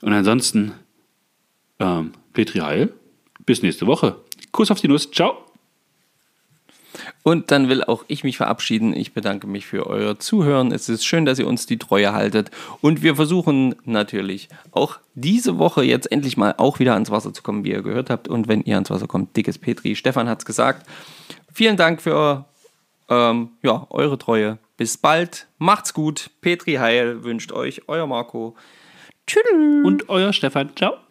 [0.00, 0.72] Und ansonsten,
[1.80, 2.92] ähm, Petri Heil,
[3.44, 4.16] bis nächste Woche.
[4.56, 5.10] Kuss auf die Nuss.
[5.10, 5.36] Ciao.
[7.22, 8.96] Und dann will auch ich mich verabschieden.
[8.96, 10.72] Ich bedanke mich für euer Zuhören.
[10.72, 12.50] Es ist schön, dass ihr uns die Treue haltet.
[12.80, 17.42] Und wir versuchen natürlich auch diese Woche jetzt endlich mal auch wieder ans Wasser zu
[17.42, 18.28] kommen, wie ihr gehört habt.
[18.28, 19.94] Und wenn ihr ans Wasser kommt, dickes Petri.
[19.94, 20.88] Stefan hat es gesagt.
[21.52, 22.46] Vielen Dank für
[23.10, 24.58] ähm, ja, eure Treue.
[24.78, 25.48] Bis bald.
[25.58, 26.30] Macht's gut.
[26.40, 28.56] Petri Heil wünscht euch euer Marco.
[29.26, 29.42] Tschüss.
[29.84, 30.74] Und euer Stefan.
[30.76, 31.05] Ciao.